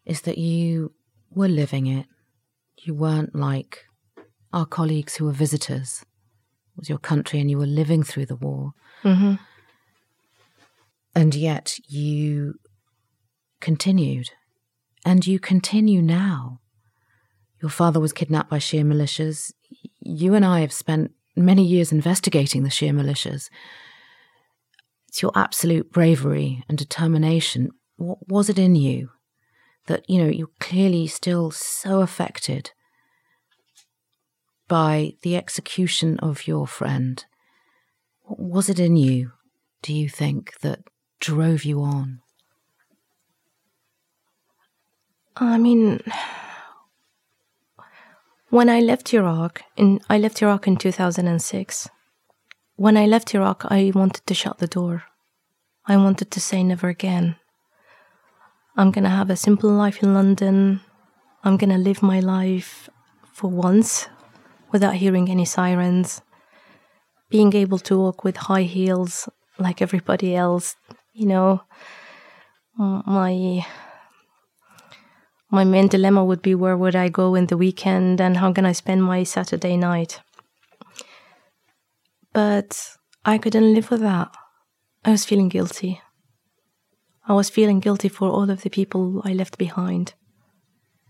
is 0.04 0.20
that 0.20 0.38
you 0.38 0.92
were 1.34 1.48
living 1.48 1.88
it. 1.88 2.06
You 2.84 2.94
weren't 2.94 3.34
like 3.34 3.86
our 4.52 4.66
colleagues 4.66 5.16
who 5.16 5.24
were 5.24 5.32
visitors. 5.32 6.04
It 6.04 6.78
was 6.78 6.88
your 6.88 6.98
country 6.98 7.40
and 7.40 7.50
you 7.50 7.58
were 7.58 7.66
living 7.66 8.04
through 8.04 8.26
the 8.26 8.36
war. 8.36 8.70
Mm-hmm. 9.02 9.34
And 11.16 11.34
yet 11.34 11.76
you 11.88 12.54
continued. 13.60 14.30
And 15.04 15.26
you 15.26 15.40
continue 15.40 16.00
now. 16.00 16.60
Your 17.60 17.70
father 17.70 17.98
was 17.98 18.12
kidnapped 18.12 18.50
by 18.50 18.58
Shia 18.58 18.84
militias. 18.84 19.52
You 19.98 20.34
and 20.34 20.44
I 20.44 20.60
have 20.60 20.72
spent 20.72 21.10
many 21.34 21.64
years 21.64 21.90
investigating 21.90 22.62
the 22.62 22.68
Shia 22.68 22.92
militias. 22.92 23.48
Your 25.22 25.32
absolute 25.34 25.92
bravery 25.92 26.62
and 26.68 26.76
determination. 26.76 27.70
What 27.96 28.28
was 28.28 28.48
it 28.48 28.58
in 28.58 28.74
you 28.76 29.10
that, 29.86 30.08
you 30.08 30.22
know, 30.22 30.28
you're 30.28 30.48
clearly 30.60 31.06
still 31.06 31.50
so 31.50 32.00
affected 32.00 32.72
by 34.68 35.14
the 35.22 35.36
execution 35.36 36.18
of 36.18 36.46
your 36.46 36.66
friend? 36.66 37.24
What 38.22 38.40
was 38.40 38.68
it 38.68 38.78
in 38.78 38.96
you, 38.96 39.32
do 39.82 39.94
you 39.94 40.08
think, 40.08 40.58
that 40.60 40.80
drove 41.20 41.64
you 41.64 41.82
on? 41.82 42.20
I 45.36 45.58
mean, 45.58 46.00
when 48.50 48.68
I 48.68 48.80
left 48.80 49.12
Iraq, 49.12 49.62
in 49.76 50.00
I 50.08 50.18
left 50.18 50.42
Iraq 50.42 50.66
in 50.66 50.76
2006. 50.76 51.88
When 52.78 52.98
I 52.98 53.06
left 53.06 53.34
Iraq, 53.34 53.64
I 53.70 53.90
wanted 53.94 54.26
to 54.26 54.34
shut 54.34 54.58
the 54.58 54.66
door. 54.66 55.04
I 55.86 55.96
wanted 55.96 56.30
to 56.30 56.40
say 56.40 56.62
never 56.62 56.88
again. 56.88 57.36
I'm 58.76 58.90
gonna 58.90 59.08
have 59.08 59.30
a 59.30 59.36
simple 59.36 59.70
life 59.70 60.02
in 60.02 60.12
London. 60.12 60.82
I'm 61.42 61.56
gonna 61.56 61.78
live 61.78 62.02
my 62.02 62.20
life 62.20 62.90
for 63.32 63.48
once 63.48 64.08
without 64.72 64.96
hearing 64.96 65.30
any 65.30 65.46
sirens. 65.46 66.20
Being 67.30 67.54
able 67.54 67.78
to 67.78 67.98
walk 67.98 68.24
with 68.24 68.36
high 68.36 68.68
heels 68.68 69.26
like 69.58 69.80
everybody 69.80 70.36
else, 70.36 70.76
you 71.14 71.24
know. 71.24 71.62
My 72.76 73.64
my 75.48 75.64
main 75.64 75.88
dilemma 75.88 76.22
would 76.22 76.42
be 76.42 76.54
where 76.54 76.76
would 76.76 76.94
I 76.94 77.08
go 77.08 77.34
in 77.34 77.46
the 77.46 77.56
weekend 77.56 78.20
and 78.20 78.36
how 78.36 78.52
can 78.52 78.66
I 78.66 78.72
spend 78.72 79.02
my 79.02 79.24
Saturday 79.24 79.78
night. 79.78 80.20
But 82.36 82.98
I 83.24 83.38
couldn't 83.38 83.72
live 83.72 83.90
with 83.90 84.02
that. 84.02 84.28
I 85.06 85.10
was 85.10 85.24
feeling 85.24 85.48
guilty. 85.48 86.02
I 87.26 87.32
was 87.32 87.48
feeling 87.48 87.80
guilty 87.80 88.10
for 88.10 88.28
all 88.28 88.50
of 88.50 88.60
the 88.60 88.68
people 88.68 89.22
I 89.24 89.32
left 89.32 89.56
behind. 89.56 90.12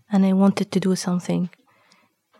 And 0.09 0.25
I 0.25 0.31
wanted 0.31 0.71
to 0.71 0.79
do 0.79 0.95
something. 0.95 1.49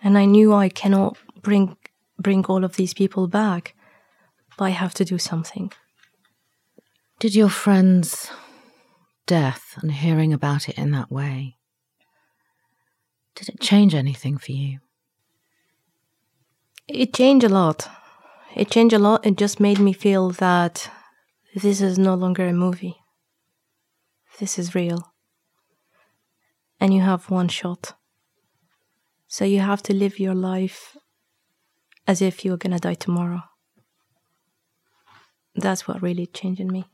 And 0.02 0.18
I 0.18 0.24
knew 0.24 0.54
I 0.54 0.70
cannot 0.70 1.18
bring 1.42 1.76
bring 2.18 2.46
all 2.46 2.64
of 2.64 2.78
these 2.78 2.94
people 2.94 3.28
back, 3.28 3.76
but 4.58 4.66
I 4.66 4.70
have 4.70 4.94
to 4.94 5.04
do 5.04 5.18
something. 5.18 5.74
Did 7.20 7.36
your 7.36 7.50
friend's 7.50 8.32
death 9.26 9.78
and 9.82 9.92
hearing 9.92 10.32
about 10.32 10.70
it 10.70 10.78
in 10.78 10.92
that 10.92 11.12
way, 11.12 11.58
did 13.36 13.50
it 13.50 13.60
change 13.60 13.94
anything 13.94 14.38
for 14.38 14.54
you? 14.54 14.80
It 16.88 17.14
changed 17.14 17.46
a 17.46 17.50
lot 17.50 17.90
it 18.58 18.72
changed 18.72 18.96
a 18.96 19.00
lot. 19.00 19.26
It 19.26 19.38
just 19.38 19.60
made 19.60 19.80
me 19.80 19.94
feel 19.94 20.32
that 20.32 20.90
this 21.54 21.80
is 21.80 22.00
no 22.00 22.16
longer 22.16 22.48
a 22.48 22.54
movie. 22.54 22.98
This 24.40 24.58
is 24.58 24.74
real. 24.74 25.14
And 26.80 26.92
you 26.92 27.02
have 27.02 27.30
one 27.30 27.50
shot. 27.50 27.94
So 29.28 29.46
you 29.46 29.60
have 29.60 29.84
to 29.84 29.94
live 29.94 30.20
your 30.20 30.34
life 30.34 30.98
as 32.08 32.20
if 32.22 32.44
you 32.44 32.52
were 32.52 32.58
going 32.58 32.74
to 32.74 32.80
die 32.80 32.96
tomorrow. 32.96 33.44
That's 35.56 35.88
what 35.88 36.02
really 36.02 36.26
changed 36.26 36.60
in 36.60 36.72
me. 36.72 36.86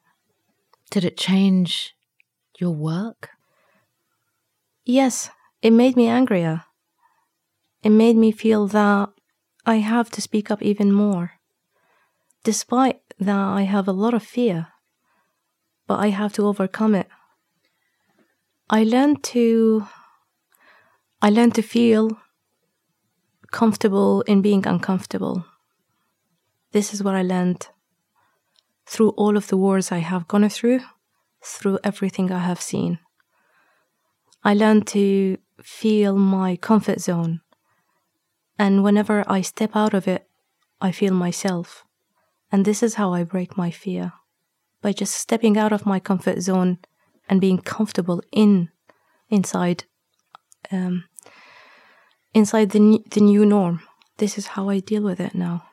Did 0.91 1.05
it 1.05 1.15
change 1.15 1.95
your 2.59 2.71
work? 2.71 3.29
Yes, 4.83 5.29
it 5.61 5.71
made 5.71 5.95
me 5.95 6.07
angrier. 6.07 6.65
It 7.83 7.91
made 7.91 8.17
me 8.17 8.31
feel 8.31 8.67
that 8.67 9.09
I 9.65 9.75
have 9.75 10.09
to 10.11 10.21
speak 10.21 10.51
up 10.51 10.61
even 10.61 10.91
more 10.91 11.39
despite 12.43 13.01
that 13.19 13.35
I 13.35 13.63
have 13.63 13.87
a 13.87 13.93
lot 13.93 14.13
of 14.13 14.23
fear, 14.23 14.67
but 15.87 15.99
I 15.99 16.09
have 16.09 16.33
to 16.33 16.45
overcome 16.45 16.95
it. 16.95 17.07
I 18.69 18.83
learned 18.83 19.23
to 19.35 19.87
I 21.21 21.29
learned 21.29 21.55
to 21.55 21.61
feel 21.61 22.17
comfortable 23.51 24.21
in 24.23 24.41
being 24.41 24.67
uncomfortable. 24.67 25.45
This 26.71 26.93
is 26.93 27.03
what 27.03 27.15
I 27.15 27.21
learned 27.21 27.67
through 28.85 29.09
all 29.11 29.37
of 29.37 29.47
the 29.47 29.57
wars 29.57 29.91
I 29.91 29.99
have 29.99 30.27
gone 30.27 30.49
through, 30.49 30.81
through 31.41 31.79
everything 31.83 32.31
I 32.31 32.39
have 32.39 32.59
seen. 32.59 32.99
I 34.43 34.53
learned 34.53 34.87
to 34.87 35.37
feel 35.61 36.17
my 36.17 36.57
comfort 36.57 36.99
zone. 36.99 37.41
And 38.59 38.83
whenever 38.83 39.23
I 39.27 39.41
step 39.41 39.75
out 39.75 39.93
of 39.93 40.07
it, 40.07 40.27
I 40.81 40.91
feel 40.91 41.13
myself. 41.13 41.85
And 42.53 42.65
this 42.65 42.83
is 42.83 42.93
how 42.93 43.13
I 43.13 43.23
break 43.23 43.57
my 43.57 43.71
fear 43.71 44.13
by 44.83 44.93
just 44.93 45.15
stepping 45.15 45.57
out 45.57 45.73
of 45.73 45.87
my 45.87 45.99
comfort 45.99 46.39
zone 46.41 46.77
and 47.27 47.41
being 47.41 47.57
comfortable 47.57 48.21
in 48.31 48.69
inside 49.27 49.85
um, 50.71 51.05
inside 52.31 52.69
the 52.69 52.99
the 53.09 53.21
new 53.21 53.43
norm. 53.43 53.81
This 54.17 54.37
is 54.37 54.47
how 54.53 54.69
I 54.69 54.81
deal 54.81 55.01
with 55.01 55.19
it 55.19 55.33
now. 55.33 55.63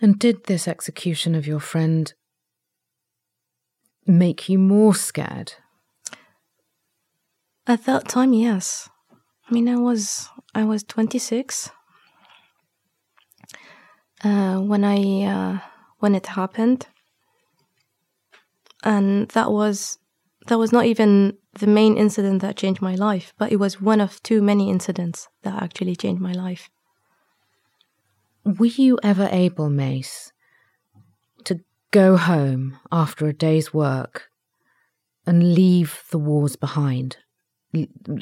And 0.00 0.16
did 0.16 0.44
this 0.44 0.68
execution 0.68 1.34
of 1.34 1.44
your 1.44 1.58
friend 1.58 2.14
make 4.06 4.48
you 4.48 4.60
more 4.60 4.94
scared? 4.94 5.54
At 7.66 7.84
that 7.86 8.06
time, 8.06 8.32
yes. 8.32 8.88
I 9.50 9.52
mean, 9.52 9.68
I 9.68 9.76
was 9.76 10.28
I 10.54 10.62
was 10.62 10.84
26 10.84 11.70
uh, 14.22 14.58
when 14.60 14.84
I 14.84 15.24
uh, 15.24 15.58
when 15.98 16.14
it 16.14 16.26
happened, 16.26 16.86
and 18.82 19.28
that 19.30 19.50
was 19.50 19.98
that 20.46 20.58
was 20.58 20.72
not 20.72 20.86
even 20.86 21.36
the 21.54 21.66
main 21.66 21.96
incident 21.96 22.40
that 22.42 22.56
changed 22.56 22.80
my 22.80 22.94
life, 22.94 23.32
but 23.38 23.50
it 23.50 23.56
was 23.56 23.80
one 23.80 24.00
of 24.00 24.22
too 24.22 24.40
many 24.40 24.70
incidents 24.70 25.28
that 25.42 25.60
actually 25.62 25.96
changed 25.96 26.22
my 26.22 26.32
life. 26.32 26.70
Were 28.44 28.66
you 28.66 28.98
ever 29.02 29.28
able, 29.32 29.70
Mais, 29.70 30.32
to 31.44 31.60
go 31.90 32.16
home 32.16 32.78
after 32.92 33.26
a 33.26 33.32
day's 33.32 33.74
work 33.74 34.30
and 35.26 35.54
leave 35.54 36.04
the 36.10 36.18
wars 36.18 36.56
behind? 36.56 37.16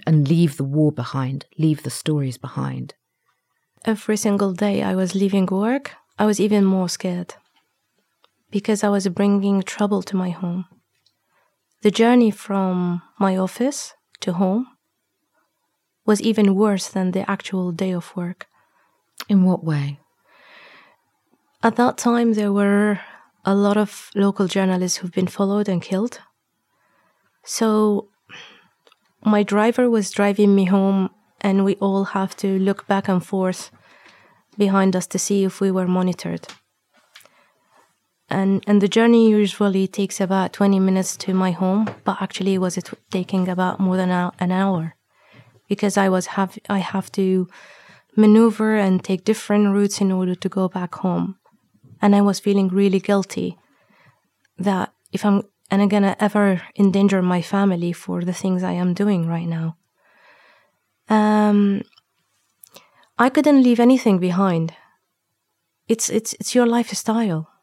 And 0.06 0.26
leave 0.26 0.56
the 0.56 0.64
war 0.64 0.90
behind, 0.90 1.44
leave 1.58 1.82
the 1.82 1.90
stories 1.90 2.38
behind? 2.38 2.94
Every 3.84 4.16
single 4.16 4.52
day 4.52 4.82
I 4.82 4.94
was 4.96 5.14
leaving 5.14 5.46
work, 5.46 5.92
I 6.18 6.24
was 6.26 6.40
even 6.40 6.64
more 6.64 6.88
scared 6.88 7.34
because 8.54 8.84
I 8.84 8.88
was 8.88 9.08
bringing 9.08 9.64
trouble 9.64 10.00
to 10.04 10.14
my 10.14 10.30
home. 10.30 10.66
The 11.82 11.90
journey 11.90 12.30
from 12.30 13.02
my 13.18 13.36
office 13.36 13.94
to 14.20 14.34
home 14.34 14.68
was 16.06 16.22
even 16.22 16.54
worse 16.54 16.86
than 16.88 17.10
the 17.10 17.28
actual 17.28 17.72
day 17.72 17.90
of 17.90 18.14
work. 18.14 18.46
In 19.28 19.42
what 19.44 19.64
way? 19.64 19.98
At 21.64 21.74
that 21.74 21.98
time, 21.98 22.34
there 22.34 22.52
were 22.52 23.00
a 23.44 23.56
lot 23.56 23.76
of 23.76 24.10
local 24.14 24.46
journalists 24.46 24.98
who've 24.98 25.18
been 25.20 25.34
followed 25.38 25.68
and 25.68 25.82
killed. 25.82 26.20
So, 27.44 28.08
my 29.24 29.42
driver 29.42 29.90
was 29.90 30.12
driving 30.12 30.54
me 30.54 30.66
home, 30.66 31.10
and 31.40 31.64
we 31.64 31.74
all 31.80 32.04
have 32.04 32.36
to 32.36 32.56
look 32.60 32.86
back 32.86 33.08
and 33.08 33.26
forth 33.26 33.72
behind 34.56 34.94
us 34.94 35.08
to 35.08 35.18
see 35.18 35.42
if 35.42 35.60
we 35.60 35.72
were 35.72 35.88
monitored 35.88 36.46
and 38.30 38.64
and 38.66 38.80
the 38.80 38.88
journey 38.88 39.28
usually 39.28 39.86
takes 39.86 40.20
about 40.20 40.52
20 40.52 40.80
minutes 40.80 41.16
to 41.16 41.34
my 41.34 41.50
home 41.50 41.88
but 42.04 42.20
actually 42.20 42.54
it 42.54 42.58
was 42.58 42.76
it 42.76 42.90
taking 43.10 43.48
about 43.48 43.80
more 43.80 43.96
than 43.96 44.10
an 44.10 44.52
hour. 44.52 44.94
Because 45.68 45.96
i 45.96 46.08
was 46.08 46.26
have 46.26 46.58
i 46.68 46.78
have 46.78 47.10
to 47.12 47.48
maneuver 48.16 48.76
and 48.76 49.02
take 49.02 49.24
different 49.24 49.74
routes 49.74 50.00
in 50.00 50.12
order 50.12 50.34
to 50.34 50.48
go 50.48 50.68
back 50.68 50.94
home. 50.96 51.36
And 52.00 52.14
i 52.14 52.20
was 52.20 52.40
feeling 52.40 52.68
really 52.68 53.00
guilty 53.00 53.58
that 54.58 54.92
if 55.12 55.24
i'm 55.24 55.42
and 55.70 55.82
i'm 55.82 55.88
gonna 55.88 56.16
ever 56.20 56.62
endanger 56.78 57.22
my 57.22 57.42
family 57.42 57.92
for 57.92 58.24
the 58.24 58.32
things 58.32 58.62
i 58.62 58.72
am 58.72 58.94
doing 58.94 59.26
right 59.26 59.48
now. 59.48 59.76
Um 61.08 61.82
i 63.18 63.28
couldn't 63.28 63.62
leave 63.62 63.80
anything 63.80 64.18
behind. 64.18 64.72
It's 65.88 66.08
it's 66.08 66.32
it's 66.40 66.54
your 66.54 66.66
lifestyle 66.66 67.53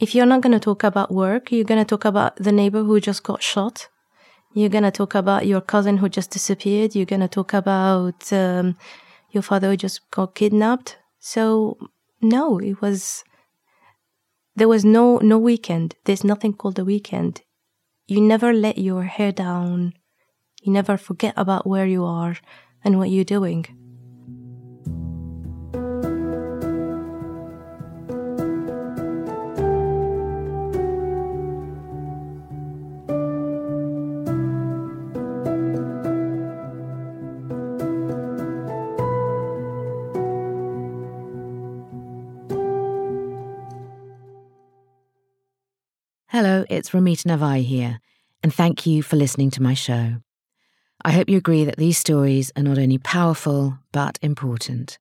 if 0.00 0.14
you're 0.14 0.26
not 0.26 0.40
going 0.40 0.52
to 0.52 0.60
talk 0.60 0.84
about 0.84 1.12
work, 1.12 1.52
you're 1.52 1.64
going 1.64 1.80
to 1.80 1.84
talk 1.84 2.04
about 2.04 2.36
the 2.36 2.52
neighbor 2.52 2.82
who 2.82 3.00
just 3.00 3.22
got 3.22 3.42
shot. 3.42 3.88
You're 4.52 4.68
going 4.68 4.84
to 4.84 4.90
talk 4.90 5.14
about 5.14 5.46
your 5.46 5.60
cousin 5.60 5.98
who 5.98 6.08
just 6.08 6.30
disappeared. 6.30 6.94
You're 6.94 7.06
going 7.06 7.20
to 7.20 7.28
talk 7.28 7.54
about 7.54 8.32
um, 8.32 8.76
your 9.30 9.42
father 9.42 9.70
who 9.70 9.76
just 9.76 10.10
got 10.10 10.34
kidnapped. 10.34 10.96
So, 11.18 11.78
no, 12.20 12.58
it 12.58 12.80
was, 12.80 13.24
there 14.54 14.68
was 14.68 14.84
no, 14.84 15.18
no 15.18 15.38
weekend. 15.38 15.96
There's 16.04 16.24
nothing 16.24 16.54
called 16.54 16.78
a 16.78 16.84
weekend. 16.84 17.42
You 18.06 18.20
never 18.20 18.52
let 18.52 18.78
your 18.78 19.04
hair 19.04 19.32
down. 19.32 19.94
You 20.62 20.72
never 20.72 20.96
forget 20.96 21.34
about 21.36 21.66
where 21.66 21.86
you 21.86 22.04
are 22.04 22.36
and 22.84 22.98
what 22.98 23.10
you're 23.10 23.24
doing. 23.24 23.66
It's 46.84 46.90
Ramita 46.90 47.24
Navai 47.24 47.64
here, 47.64 47.98
and 48.42 48.52
thank 48.52 48.84
you 48.84 49.02
for 49.02 49.16
listening 49.16 49.50
to 49.52 49.62
my 49.62 49.72
show. 49.72 50.16
I 51.02 51.12
hope 51.12 51.30
you 51.30 51.38
agree 51.38 51.64
that 51.64 51.78
these 51.78 51.96
stories 51.96 52.52
are 52.58 52.62
not 52.62 52.76
only 52.76 52.98
powerful, 52.98 53.78
but 53.90 54.18
important. 54.20 54.98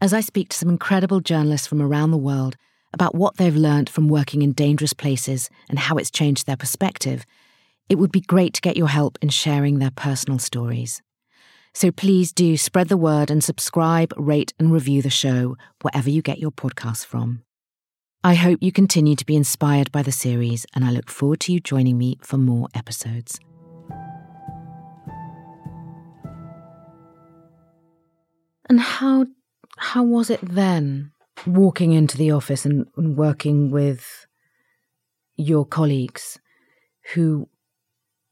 As 0.00 0.14
I 0.14 0.22
speak 0.22 0.48
to 0.48 0.56
some 0.56 0.70
incredible 0.70 1.20
journalists 1.20 1.66
from 1.66 1.82
around 1.82 2.12
the 2.12 2.16
world 2.16 2.56
about 2.94 3.14
what 3.14 3.36
they've 3.36 3.54
learned 3.54 3.90
from 3.90 4.08
working 4.08 4.40
in 4.40 4.52
dangerous 4.52 4.94
places 4.94 5.50
and 5.68 5.78
how 5.78 5.98
it's 5.98 6.10
changed 6.10 6.46
their 6.46 6.56
perspective, 6.56 7.26
it 7.90 7.96
would 7.96 8.10
be 8.10 8.22
great 8.22 8.54
to 8.54 8.62
get 8.62 8.78
your 8.78 8.88
help 8.88 9.18
in 9.20 9.28
sharing 9.28 9.80
their 9.80 9.90
personal 9.90 10.38
stories. 10.38 11.02
So 11.74 11.90
please 11.90 12.32
do 12.32 12.56
spread 12.56 12.88
the 12.88 12.96
word 12.96 13.30
and 13.30 13.44
subscribe, 13.44 14.14
rate, 14.16 14.54
and 14.58 14.72
review 14.72 15.02
the 15.02 15.10
show 15.10 15.58
wherever 15.82 16.08
you 16.08 16.22
get 16.22 16.38
your 16.38 16.52
podcasts 16.52 17.04
from. 17.04 17.42
I 18.24 18.34
hope 18.34 18.62
you 18.62 18.70
continue 18.70 19.16
to 19.16 19.26
be 19.26 19.34
inspired 19.34 19.90
by 19.90 20.02
the 20.02 20.12
series, 20.12 20.64
and 20.76 20.84
I 20.84 20.92
look 20.92 21.10
forward 21.10 21.40
to 21.40 21.52
you 21.52 21.58
joining 21.58 21.98
me 21.98 22.18
for 22.22 22.38
more 22.38 22.68
episodes. 22.72 23.40
And 28.68 28.78
how 28.78 29.26
how 29.76 30.04
was 30.04 30.30
it 30.30 30.38
then 30.40 31.10
walking 31.48 31.92
into 31.92 32.16
the 32.16 32.30
office 32.30 32.64
and, 32.64 32.86
and 32.96 33.16
working 33.16 33.72
with 33.72 34.28
your 35.34 35.66
colleagues 35.66 36.38
who 37.14 37.48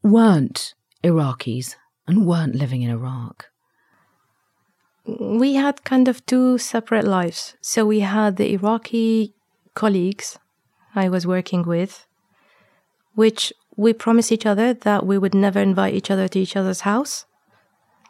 weren't 0.04 0.74
Iraqis 1.02 1.74
and 2.06 2.26
weren't 2.26 2.54
living 2.54 2.82
in 2.82 2.90
Iraq? 2.90 3.46
We 5.04 5.54
had 5.54 5.82
kind 5.82 6.06
of 6.06 6.24
two 6.26 6.58
separate 6.58 7.04
lives. 7.04 7.56
So 7.60 7.84
we 7.84 8.00
had 8.00 8.36
the 8.36 8.52
Iraqi 8.52 9.34
colleagues 9.80 10.38
I 10.94 11.08
was 11.08 11.26
working 11.26 11.62
with, 11.62 12.06
which 13.14 13.52
we 13.76 13.92
promised 13.94 14.30
each 14.30 14.44
other 14.44 14.74
that 14.74 15.06
we 15.06 15.16
would 15.16 15.34
never 15.34 15.60
invite 15.60 15.94
each 15.94 16.10
other 16.10 16.28
to 16.28 16.38
each 16.38 16.56
other's 16.56 16.82
house 16.82 17.24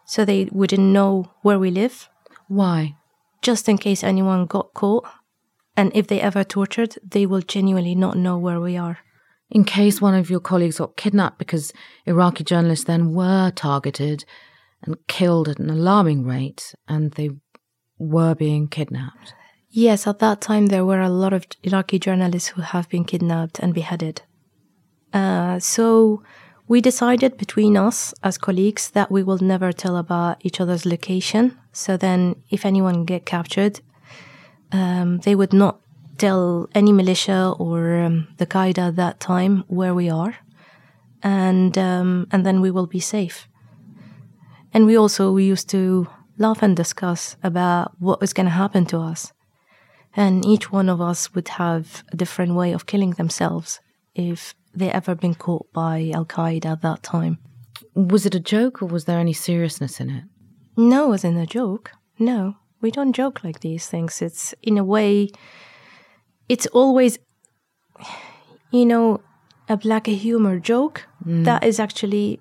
so 0.04 0.24
they 0.24 0.48
wouldn't 0.50 0.92
know 0.98 1.30
where 1.42 1.60
we 1.60 1.70
live. 1.70 2.08
Why? 2.48 2.96
Just 3.40 3.68
in 3.68 3.78
case 3.78 4.02
anyone 4.02 4.46
got 4.46 4.74
caught. 4.74 5.06
And 5.76 5.92
if 5.94 6.08
they 6.08 6.20
ever 6.20 6.42
tortured, 6.42 6.96
they 7.08 7.24
will 7.24 7.52
genuinely 7.56 7.94
not 7.94 8.16
know 8.16 8.36
where 8.36 8.60
we 8.60 8.76
are. 8.76 8.98
In 9.48 9.62
case 9.62 10.00
one 10.00 10.16
of 10.16 10.28
your 10.28 10.40
colleagues 10.40 10.78
got 10.78 10.96
kidnapped 10.96 11.38
because 11.38 11.72
Iraqi 12.04 12.42
journalists 12.42 12.86
then 12.86 13.14
were 13.14 13.52
targeted 13.52 14.24
and 14.82 14.96
killed 15.06 15.48
at 15.48 15.60
an 15.60 15.70
alarming 15.70 16.24
rate 16.24 16.74
and 16.88 17.12
they 17.12 17.30
were 17.96 18.34
being 18.34 18.66
kidnapped. 18.66 19.34
Yes, 19.72 20.06
at 20.06 20.18
that 20.18 20.40
time 20.40 20.66
there 20.66 20.84
were 20.84 21.00
a 21.00 21.08
lot 21.08 21.32
of 21.32 21.46
Iraqi 21.62 22.00
journalists 22.00 22.48
who 22.48 22.62
have 22.62 22.88
been 22.88 23.04
kidnapped 23.04 23.60
and 23.60 23.72
beheaded. 23.72 24.22
Uh, 25.12 25.60
so 25.60 26.22
we 26.66 26.80
decided 26.80 27.36
between 27.36 27.76
us 27.76 28.12
as 28.24 28.36
colleagues 28.36 28.90
that 28.90 29.10
we 29.12 29.22
will 29.22 29.38
never 29.38 29.72
tell 29.72 29.96
about 29.96 30.38
each 30.40 30.60
other's 30.60 30.84
location. 30.84 31.56
So 31.72 31.96
then, 31.96 32.34
if 32.50 32.66
anyone 32.66 33.04
get 33.04 33.26
captured, 33.26 33.80
um, 34.72 35.18
they 35.18 35.36
would 35.36 35.52
not 35.52 35.80
tell 36.18 36.68
any 36.74 36.92
militia 36.92 37.54
or 37.58 38.00
um, 38.00 38.28
the 38.38 38.46
Qaeda 38.46 38.88
at 38.88 38.96
that 38.96 39.20
time 39.20 39.64
where 39.68 39.94
we 39.94 40.10
are, 40.10 40.36
and 41.22 41.76
um, 41.78 42.26
and 42.32 42.44
then 42.44 42.60
we 42.60 42.70
will 42.72 42.86
be 42.86 43.00
safe. 43.00 43.48
And 44.72 44.84
we 44.84 44.96
also 44.96 45.32
we 45.32 45.44
used 45.44 45.68
to 45.70 46.08
laugh 46.38 46.62
and 46.62 46.76
discuss 46.76 47.36
about 47.42 47.92
what 48.00 48.20
was 48.20 48.32
going 48.32 48.46
to 48.46 48.50
happen 48.50 48.84
to 48.86 48.98
us. 48.98 49.32
And 50.16 50.44
each 50.44 50.72
one 50.72 50.88
of 50.88 51.00
us 51.00 51.34
would 51.34 51.48
have 51.48 52.02
a 52.12 52.16
different 52.16 52.54
way 52.54 52.72
of 52.72 52.86
killing 52.86 53.12
themselves 53.12 53.80
if 54.14 54.54
they 54.74 54.90
ever 54.90 55.14
been 55.14 55.34
caught 55.34 55.72
by 55.72 56.10
Al 56.14 56.26
Qaeda 56.26 56.66
at 56.66 56.82
that 56.82 57.02
time. 57.02 57.38
Was 57.94 58.26
it 58.26 58.34
a 58.34 58.40
joke 58.40 58.82
or 58.82 58.86
was 58.86 59.04
there 59.04 59.18
any 59.18 59.32
seriousness 59.32 60.00
in 60.00 60.10
it? 60.10 60.24
No, 60.76 61.06
it 61.06 61.08
wasn't 61.08 61.38
a 61.38 61.46
joke. 61.46 61.92
No, 62.18 62.56
we 62.80 62.90
don't 62.90 63.12
joke 63.12 63.44
like 63.44 63.60
these 63.60 63.86
things. 63.86 64.22
It's 64.22 64.54
in 64.62 64.78
a 64.78 64.84
way, 64.84 65.30
it's 66.48 66.66
always, 66.66 67.18
you 68.70 68.86
know, 68.86 69.20
a 69.68 69.76
black 69.76 70.06
humor 70.06 70.58
joke 70.58 71.06
mm. 71.24 71.44
that 71.44 71.64
is 71.64 71.78
actually 71.78 72.40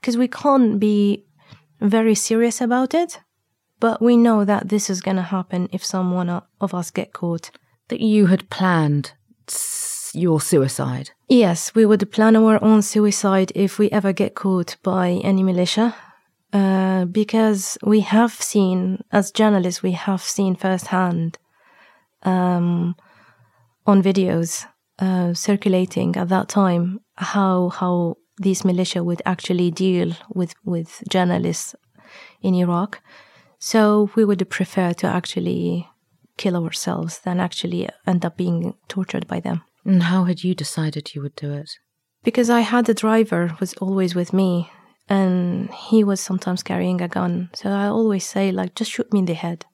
because 0.00 0.16
we 0.16 0.28
can't 0.28 0.78
be 0.78 1.24
very 1.80 2.14
serious 2.14 2.60
about 2.60 2.94
it, 2.94 3.20
but 3.80 4.00
we 4.00 4.16
know 4.16 4.44
that 4.44 4.68
this 4.68 4.88
is 4.90 5.00
going 5.00 5.16
to 5.16 5.22
happen 5.22 5.68
if 5.72 5.84
someone 5.84 6.42
of 6.60 6.74
us 6.74 6.90
get 6.90 7.12
caught. 7.12 7.50
That 7.88 8.00
you 8.00 8.26
had 8.26 8.50
planned 8.50 9.12
your 10.16 10.40
suicide? 10.40 11.10
Yes, 11.28 11.74
we 11.74 11.84
would 11.84 12.10
plan 12.10 12.36
our 12.36 12.62
own 12.64 12.82
suicide 12.82 13.52
if 13.54 13.78
we 13.78 13.90
ever 13.90 14.12
get 14.12 14.34
caught 14.34 14.76
by 14.82 15.20
any 15.22 15.42
militia. 15.42 15.94
Uh, 16.52 17.04
because 17.04 17.76
we 17.82 18.00
have 18.00 18.32
seen, 18.32 19.04
as 19.12 19.30
journalists, 19.30 19.82
we 19.82 19.92
have 19.92 20.22
seen 20.22 20.56
firsthand 20.56 21.38
um, 22.22 22.96
on 23.84 24.02
videos 24.02 24.64
uh, 24.98 25.34
circulating 25.34 26.16
at 26.16 26.28
that 26.28 26.48
time 26.48 27.00
how 27.16 27.68
how 27.68 28.16
these 28.38 28.64
militia 28.64 29.02
would 29.02 29.20
actually 29.26 29.70
deal 29.70 30.12
with 30.34 30.54
with 30.64 31.02
journalists 31.10 31.74
in 32.40 32.54
Iraq. 32.54 33.02
So 33.66 34.10
we 34.14 34.24
would 34.24 34.48
prefer 34.48 34.92
to 34.92 35.08
actually 35.08 35.88
kill 36.36 36.54
ourselves 36.54 37.18
than 37.24 37.40
actually 37.40 37.88
end 38.06 38.24
up 38.24 38.36
being 38.36 38.74
tortured 38.86 39.26
by 39.26 39.40
them. 39.40 39.64
And 39.84 40.04
how 40.04 40.22
had 40.22 40.44
you 40.44 40.54
decided 40.54 41.16
you 41.16 41.22
would 41.22 41.34
do 41.34 41.52
it? 41.52 41.70
Because 42.22 42.48
I 42.48 42.60
had 42.60 42.88
a 42.88 42.94
driver 42.94 43.56
was 43.58 43.74
always 43.74 44.14
with 44.14 44.32
me 44.32 44.70
and 45.08 45.68
he 45.74 46.04
was 46.04 46.20
sometimes 46.20 46.62
carrying 46.62 47.00
a 47.00 47.08
gun. 47.08 47.50
So 47.54 47.70
I 47.70 47.88
always 47.88 48.24
say 48.24 48.52
like 48.52 48.76
just 48.76 48.92
shoot 48.92 49.12
me 49.12 49.18
in 49.18 49.24
the 49.24 49.34
head. 49.34 49.66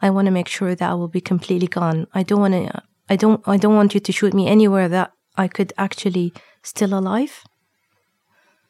I 0.00 0.08
want 0.08 0.24
to 0.24 0.32
make 0.32 0.48
sure 0.48 0.74
that 0.74 0.90
I 0.90 0.94
will 0.94 1.08
be 1.08 1.20
completely 1.20 1.68
gone. 1.68 2.06
I 2.14 2.22
don't 2.22 2.40
want 2.40 2.54
to 2.54 2.82
I 3.10 3.16
don't 3.16 3.46
I 3.46 3.58
don't 3.58 3.76
want 3.76 3.92
you 3.92 4.00
to 4.00 4.12
shoot 4.12 4.32
me 4.32 4.48
anywhere 4.48 4.88
that 4.88 5.12
I 5.36 5.48
could 5.48 5.74
actually 5.76 6.32
still 6.62 6.98
alive. 6.98 7.44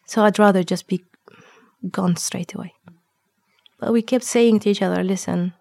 So 0.04 0.24
I'd 0.24 0.40
rather 0.40 0.64
just 0.64 0.88
be 0.88 1.04
gone 1.92 2.16
straight 2.16 2.54
away. 2.56 2.72
But 3.78 3.92
we 3.92 4.02
kept 4.02 4.24
saying 4.24 4.60
to 4.60 4.70
each 4.70 4.82
other, 4.82 5.02
listen, 5.04 5.54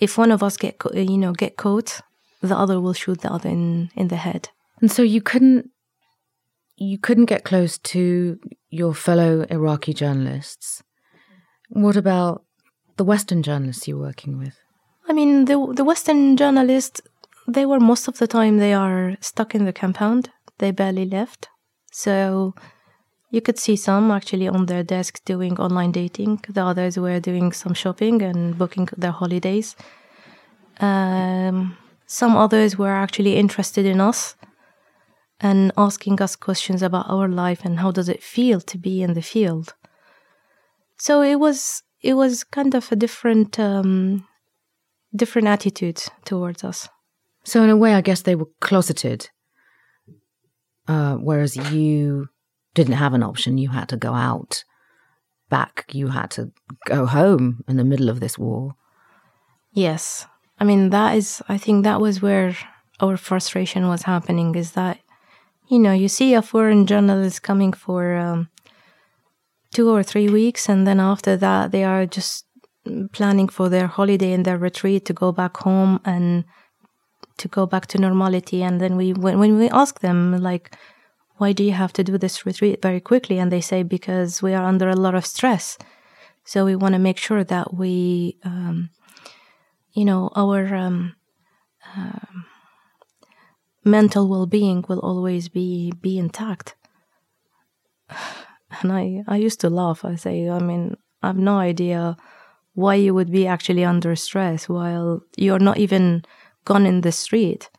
if 0.00 0.16
one 0.18 0.30
of 0.30 0.42
us 0.42 0.56
get 0.56 0.76
uh, 0.84 0.98
you 0.98 1.18
know 1.18 1.32
get 1.32 1.56
caught, 1.56 2.00
the 2.40 2.56
other 2.56 2.80
will 2.80 2.92
shoot 2.92 3.20
the 3.20 3.32
other 3.32 3.48
in 3.48 3.90
in 3.96 4.08
the 4.08 4.16
head. 4.16 4.50
And 4.80 4.90
so 4.90 5.02
you 5.02 5.20
couldn't 5.20 5.70
you 6.76 6.98
couldn't 6.98 7.26
get 7.26 7.44
close 7.44 7.78
to 7.78 8.38
your 8.70 8.94
fellow 8.94 9.46
Iraqi 9.50 9.94
journalists. 9.94 10.82
What 11.68 11.96
about 11.96 12.44
the 12.96 13.04
Western 13.04 13.42
journalists 13.42 13.88
you're 13.88 13.98
working 13.98 14.38
with? 14.38 14.56
I 15.08 15.12
mean, 15.12 15.44
the 15.46 15.72
the 15.74 15.84
Western 15.84 16.36
journalists, 16.36 17.00
they 17.48 17.66
were 17.66 17.80
most 17.80 18.08
of 18.08 18.18
the 18.18 18.26
time 18.26 18.58
they 18.58 18.74
are 18.74 19.16
stuck 19.20 19.54
in 19.54 19.64
the 19.64 19.72
compound. 19.72 20.30
They 20.58 20.70
barely 20.70 21.04
left, 21.04 21.48
so 21.90 22.54
you 23.34 23.40
could 23.40 23.58
see 23.58 23.74
some 23.74 24.12
actually 24.12 24.46
on 24.46 24.66
their 24.66 24.84
desk 24.84 25.20
doing 25.24 25.58
online 25.58 25.90
dating. 25.90 26.40
The 26.48 26.62
others 26.62 26.96
were 26.96 27.18
doing 27.18 27.50
some 27.52 27.74
shopping 27.74 28.22
and 28.22 28.56
booking 28.56 28.88
their 28.96 29.10
holidays. 29.10 29.74
Um, 30.78 31.76
some 32.06 32.36
others 32.36 32.78
were 32.78 32.94
actually 32.94 33.34
interested 33.36 33.86
in 33.86 34.00
us 34.00 34.36
and 35.40 35.72
asking 35.76 36.22
us 36.22 36.36
questions 36.36 36.80
about 36.80 37.10
our 37.10 37.28
life 37.28 37.64
and 37.64 37.80
how 37.80 37.90
does 37.90 38.08
it 38.08 38.22
feel 38.22 38.60
to 38.60 38.78
be 38.78 39.02
in 39.02 39.14
the 39.14 39.22
field. 39.22 39.74
So 40.96 41.22
it 41.22 41.36
was 41.36 41.82
it 42.02 42.14
was 42.14 42.44
kind 42.44 42.74
of 42.74 42.92
a 42.92 42.96
different 42.96 43.58
um, 43.58 44.28
different 45.16 45.48
attitude 45.48 46.00
towards 46.24 46.62
us. 46.62 46.88
So 47.42 47.64
in 47.64 47.70
a 47.70 47.76
way, 47.76 47.94
I 47.94 48.00
guess 48.00 48.22
they 48.22 48.36
were 48.36 48.50
closeted, 48.60 49.28
uh, 50.86 51.16
whereas 51.16 51.56
you 51.56 52.28
didn't 52.74 52.94
have 52.94 53.14
an 53.14 53.22
option. 53.22 53.58
You 53.58 53.70
had 53.70 53.88
to 53.88 53.96
go 53.96 54.12
out 54.12 54.64
back. 55.48 55.84
You 55.92 56.08
had 56.08 56.30
to 56.32 56.52
go 56.86 57.06
home 57.06 57.64
in 57.68 57.76
the 57.76 57.84
middle 57.84 58.08
of 58.08 58.20
this 58.20 58.38
war. 58.38 58.74
Yes, 59.72 60.26
I 60.58 60.64
mean, 60.64 60.90
that 60.90 61.16
is, 61.16 61.42
I 61.48 61.58
think 61.58 61.84
that 61.84 62.00
was 62.00 62.22
where 62.22 62.56
our 63.00 63.16
frustration 63.16 63.88
was 63.88 64.02
happening 64.02 64.54
is 64.54 64.72
that, 64.72 64.98
you 65.68 65.78
know, 65.78 65.92
you 65.92 66.08
see 66.08 66.34
a 66.34 66.42
foreign 66.42 66.86
journalist 66.86 67.42
coming 67.42 67.72
for 67.72 68.14
um, 68.16 68.48
two 69.72 69.90
or 69.90 70.02
three 70.02 70.28
weeks, 70.28 70.68
and 70.68 70.86
then 70.86 71.00
after 71.00 71.36
that, 71.36 71.72
they 71.72 71.82
are 71.82 72.06
just 72.06 72.46
planning 73.12 73.48
for 73.48 73.68
their 73.68 73.86
holiday 73.86 74.32
and 74.32 74.44
their 74.44 74.58
retreat 74.58 75.04
to 75.06 75.12
go 75.12 75.32
back 75.32 75.56
home 75.56 76.00
and 76.04 76.44
to 77.38 77.48
go 77.48 77.66
back 77.66 77.86
to 77.86 77.98
normality. 77.98 78.62
And 78.62 78.80
then 78.80 78.96
we, 78.96 79.12
when, 79.12 79.38
when 79.38 79.58
we 79.58 79.68
ask 79.70 80.00
them, 80.00 80.40
like, 80.40 80.76
why 81.36 81.52
do 81.52 81.64
you 81.64 81.72
have 81.72 81.92
to 81.94 82.04
do 82.04 82.16
this 82.16 82.46
retreat 82.46 82.80
very 82.80 83.00
quickly? 83.00 83.38
And 83.38 83.50
they 83.50 83.60
say, 83.60 83.82
because 83.82 84.42
we 84.42 84.54
are 84.54 84.64
under 84.64 84.88
a 84.88 84.96
lot 84.96 85.14
of 85.14 85.26
stress. 85.26 85.76
So 86.44 86.64
we 86.64 86.76
want 86.76 86.94
to 86.94 86.98
make 86.98 87.18
sure 87.18 87.42
that 87.44 87.74
we, 87.74 88.38
um, 88.44 88.90
you 89.92 90.04
know, 90.04 90.30
our 90.36 90.74
um, 90.74 91.16
uh, 91.96 92.18
mental 93.84 94.28
well-being 94.28 94.84
will 94.88 95.00
always 95.00 95.48
be 95.48 95.92
be 96.00 96.18
intact. 96.18 96.74
And 98.82 98.90
I, 98.90 99.22
I 99.28 99.36
used 99.36 99.60
to 99.60 99.70
laugh. 99.70 100.04
I 100.04 100.16
say, 100.16 100.50
I 100.50 100.58
mean, 100.58 100.96
I 101.22 101.28
have 101.28 101.38
no 101.38 101.58
idea 101.58 102.16
why 102.72 102.96
you 102.96 103.14
would 103.14 103.30
be 103.30 103.46
actually 103.46 103.84
under 103.84 104.16
stress 104.16 104.68
while 104.68 105.22
you're 105.36 105.60
not 105.60 105.78
even 105.78 106.24
gone 106.64 106.84
in 106.84 107.02
the 107.02 107.12
street 107.12 107.70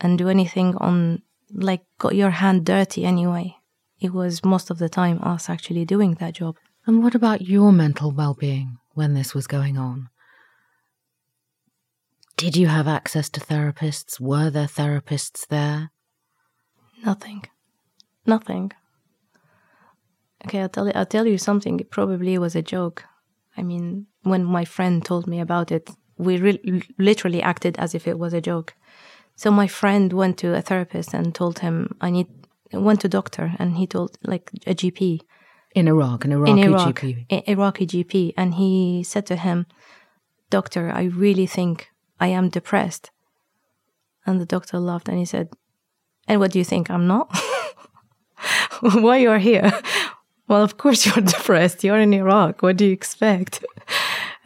and 0.00 0.18
do 0.18 0.28
anything 0.28 0.76
on 0.76 1.22
like 1.52 1.82
got 1.98 2.14
your 2.14 2.30
hand 2.30 2.64
dirty 2.64 3.04
anyway. 3.04 3.56
It 4.00 4.12
was 4.12 4.44
most 4.44 4.70
of 4.70 4.78
the 4.78 4.88
time 4.88 5.20
us 5.22 5.48
actually 5.48 5.84
doing 5.84 6.14
that 6.14 6.34
job. 6.34 6.56
And 6.86 7.02
what 7.02 7.14
about 7.14 7.42
your 7.42 7.72
mental 7.72 8.12
well 8.12 8.34
being 8.34 8.78
when 8.94 9.14
this 9.14 9.34
was 9.34 9.46
going 9.46 9.76
on? 9.76 10.08
Did 12.36 12.56
you 12.56 12.68
have 12.68 12.86
access 12.86 13.28
to 13.30 13.40
therapists? 13.40 14.20
Were 14.20 14.48
there 14.48 14.66
therapists 14.66 15.46
there? 15.48 15.90
Nothing. 17.04 17.42
Nothing. 18.26 18.72
Okay, 20.44 20.60
I'll 20.60 20.68
tell 20.68 20.86
you, 20.86 20.92
I'll 20.94 21.06
tell 21.06 21.26
you 21.26 21.36
something. 21.36 21.80
It 21.80 21.90
probably 21.90 22.38
was 22.38 22.54
a 22.54 22.62
joke. 22.62 23.04
I 23.56 23.62
mean, 23.62 24.06
when 24.22 24.44
my 24.44 24.64
friend 24.64 25.04
told 25.04 25.26
me 25.26 25.40
about 25.40 25.72
it, 25.72 25.90
we 26.16 26.38
re- 26.38 26.82
literally 26.96 27.42
acted 27.42 27.76
as 27.78 27.94
if 27.94 28.06
it 28.06 28.18
was 28.18 28.32
a 28.32 28.40
joke. 28.40 28.74
So 29.38 29.52
my 29.52 29.68
friend 29.68 30.12
went 30.12 30.36
to 30.38 30.52
a 30.52 30.60
therapist 30.60 31.14
and 31.14 31.32
told 31.32 31.60
him, 31.60 31.94
I 32.00 32.10
need, 32.10 32.26
went 32.72 33.02
to 33.02 33.08
doctor 33.08 33.54
and 33.60 33.76
he 33.76 33.86
told, 33.86 34.18
like, 34.24 34.50
a 34.66 34.74
GP. 34.74 35.20
In 35.76 35.86
Iraq, 35.86 36.24
an 36.24 36.32
Iraqi 36.32 36.50
in 36.50 36.58
Iraq, 36.58 36.98
GP. 36.98 37.48
Iraqi 37.48 37.86
GP. 37.86 38.34
And 38.36 38.54
he 38.54 39.04
said 39.04 39.26
to 39.26 39.36
him, 39.36 39.66
Doctor, 40.50 40.90
I 40.90 41.04
really 41.04 41.46
think 41.46 41.88
I 42.18 42.26
am 42.28 42.48
depressed. 42.48 43.12
And 44.26 44.40
the 44.40 44.44
doctor 44.44 44.80
laughed 44.80 45.08
and 45.08 45.18
he 45.18 45.24
said, 45.24 45.50
And 46.26 46.40
what 46.40 46.50
do 46.50 46.58
you 46.58 46.64
think? 46.64 46.90
I'm 46.90 47.06
not? 47.06 47.28
Why 48.80 49.18
you 49.18 49.30
are 49.30 49.38
here? 49.38 49.70
Well, 50.48 50.62
of 50.62 50.78
course 50.78 51.04
you're 51.04 51.24
depressed. 51.36 51.84
You're 51.84 52.00
in 52.00 52.14
Iraq. 52.14 52.62
What 52.62 52.78
do 52.78 52.86
you 52.86 52.92
expect? 52.92 53.62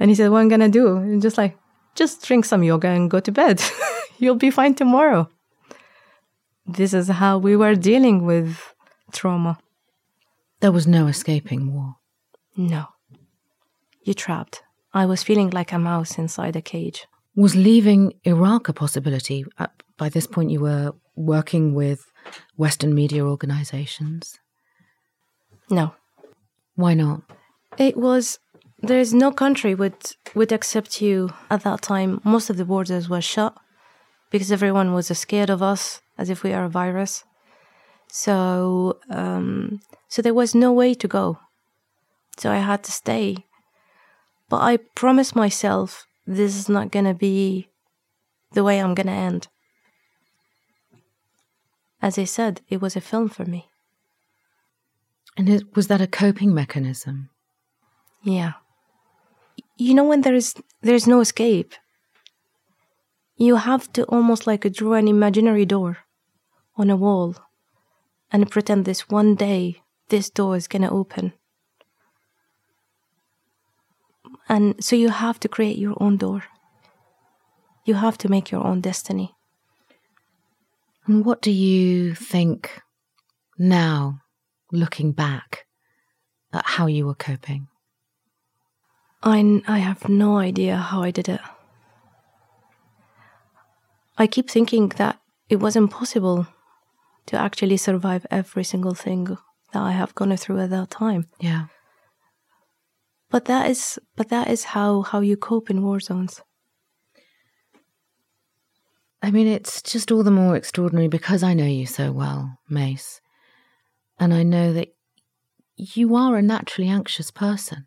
And 0.01 0.11
he 0.11 0.17
said, 0.17 0.31
What 0.31 0.39
am 0.39 0.43
I'm 0.43 0.49
gonna 0.49 0.69
do? 0.69 0.97
And 0.97 1.23
just 1.23 1.39
like, 1.39 1.57
just 1.95 2.27
drink 2.27 2.45
some 2.45 2.65
yoga 2.65 2.89
and 2.89 3.09
go 3.09 3.21
to 3.21 3.31
bed. 3.31 3.63
You'll 4.19 4.37
be 4.37 4.51
fine 4.51 4.75
tomorrow. 4.75 5.29
This 6.67 6.95
is 6.95 7.09
how 7.09 7.39
we 7.39 7.57
were 7.57 7.75
dealing 7.75 8.25
with 8.25 8.75
trauma. 9.13 9.59
There 10.61 10.73
was 10.73 10.87
no 10.87 11.07
escaping 11.09 11.75
war. 11.75 11.97
No. 12.57 12.87
You're 14.05 14.15
trapped. 14.15 14.63
I 14.95 15.07
was 15.07 15.23
feeling 15.23 15.51
like 15.51 15.73
a 15.73 15.79
mouse 15.79 16.19
inside 16.19 16.57
a 16.57 16.63
cage. 16.63 17.07
Was 17.35 17.57
leaving 17.57 18.13
Iraq 18.25 18.69
a 18.69 18.73
possibility? 18.73 19.45
Uh, 19.59 19.69
by 19.97 20.09
this 20.09 20.27
point, 20.27 20.51
you 20.51 20.61
were 20.61 20.93
working 21.17 21.75
with 21.75 22.05
Western 22.57 22.95
media 22.95 23.25
organizations. 23.25 24.39
No. 25.71 25.95
Why 26.75 26.95
not? 26.95 27.23
It 27.79 27.97
was 27.97 28.39
there 28.79 28.99
is 28.99 29.15
no 29.15 29.31
country 29.31 29.75
would 29.75 29.95
would 30.35 30.53
accept 30.53 31.01
you 31.01 31.31
at 31.51 31.63
that 31.65 31.83
time. 31.83 32.21
Most 32.25 32.51
of 32.51 32.57
the 32.57 32.65
borders 32.65 33.09
were 33.09 33.21
shut 33.21 33.57
because 34.33 34.51
everyone 34.51 34.95
was 34.95 35.07
scared 35.17 35.51
of 35.51 35.63
us 35.63 36.01
as 36.19 36.31
if 36.31 36.43
we 36.43 36.53
are 36.53 36.65
a 36.65 36.69
virus. 36.69 37.23
So 38.09 38.99
um, 39.11 39.81
so 40.09 40.23
there 40.23 40.35
was 40.35 40.55
no 40.55 40.73
way 40.73 40.95
to 40.95 41.07
go. 41.07 41.39
So 42.39 42.51
I 42.51 42.57
had 42.57 42.83
to 42.85 42.93
stay. 42.93 43.37
But 44.49 44.63
I 44.63 44.79
promised 44.95 45.37
myself 45.37 46.07
this 46.27 46.57
is 46.57 46.69
not 46.69 46.91
going 46.91 47.05
to 47.05 47.15
be 47.15 47.69
the 48.53 48.65
way 48.65 48.81
I'm 48.81 48.95
going 48.95 49.07
to 49.07 49.13
end. 49.13 49.49
As 52.01 52.19
I 52.19 52.25
said, 52.25 52.61
it 52.69 52.81
was 52.81 52.97
a 52.97 53.01
film 53.01 53.29
for 53.29 53.45
me. 53.45 53.69
And 55.37 55.49
it, 55.49 55.77
was 55.77 55.87
that 55.87 56.01
a 56.01 56.07
coping 56.07 56.53
mechanism? 56.53 57.31
Yeah. 58.23 58.53
You 59.77 59.95
know 59.95 60.05
when 60.05 60.23
there 60.23 60.35
is 60.35 60.55
there's 60.83 61.07
no 61.07 61.21
escape. 61.21 61.75
You 63.37 63.57
have 63.57 63.93
to 63.95 64.05
almost 64.05 64.47
like 64.47 64.71
draw 64.73 64.95
an 64.95 65.09
imaginary 65.09 65.65
door 65.65 65.99
on 66.77 66.91
a 66.91 66.97
wall 66.97 67.37
and 68.31 68.51
pretend 68.51 68.85
this 68.85 69.09
one 69.09 69.35
day 69.35 69.83
this 70.09 70.31
door 70.31 70.57
is 70.57 70.69
going 70.69 70.83
to 70.83 70.91
open. 70.91 71.33
And 74.49 74.83
so 74.85 74.97
you 74.97 75.09
have 75.09 75.41
to 75.41 75.49
create 75.49 75.79
your 75.79 75.97
own 76.01 76.17
door. 76.17 76.45
You 77.85 77.95
have 77.95 78.19
to 78.19 78.29
make 78.29 78.51
your 78.51 78.65
own 78.65 78.81
destiny. 78.81 79.35
And 81.07 81.25
what 81.25 81.43
do 81.43 81.51
you 81.51 82.15
think 82.15 82.81
now, 83.59 84.21
looking 84.71 85.13
back 85.13 85.67
at 86.53 86.65
how 86.65 86.87
you 86.87 87.07
were 87.07 87.15
coping? 87.15 87.69
I, 89.23 89.63
I 89.67 89.79
have 89.79 90.09
no 90.09 90.39
idea 90.39 90.77
how 90.77 91.03
I 91.03 91.11
did 91.11 91.29
it. 91.29 91.41
I 94.23 94.29
keep 94.29 94.49
thinking 94.49 94.91
that 94.99 95.19
it 95.49 95.57
was 95.57 95.75
impossible 95.75 96.47
to 97.27 97.37
actually 97.37 97.77
survive 97.77 98.25
every 98.31 98.63
single 98.63 98.95
thing 98.95 99.25
that 99.73 99.83
I 99.83 99.91
have 99.91 100.15
gone 100.15 100.37
through 100.37 100.61
at 100.61 100.71
that 100.71 100.91
time. 100.91 101.27
Yeah. 101.41 101.65
But 103.31 103.47
that 103.47 103.69
is 103.69 103.99
but 104.15 104.29
that 104.29 104.47
is 104.47 104.63
how 104.77 105.03
how 105.03 105.23
you 105.23 105.37
cope 105.37 105.71
in 105.71 105.83
war 105.83 105.99
zones. 105.99 106.41
I 109.21 109.33
mean, 109.33 109.49
it's 109.49 109.83
just 109.83 110.13
all 110.13 110.23
the 110.23 110.31
more 110.31 110.55
extraordinary 110.55 111.09
because 111.09 111.43
I 111.43 111.55
know 111.55 111.67
you 111.67 111.87
so 111.87 112.13
well, 112.13 112.61
Mais. 112.69 113.21
And 114.21 114.33
I 114.33 114.45
know 114.45 114.73
that 114.73 114.95
you 115.77 116.15
are 116.15 116.37
a 116.37 116.43
naturally 116.43 116.89
anxious 116.89 117.33
person, 117.33 117.87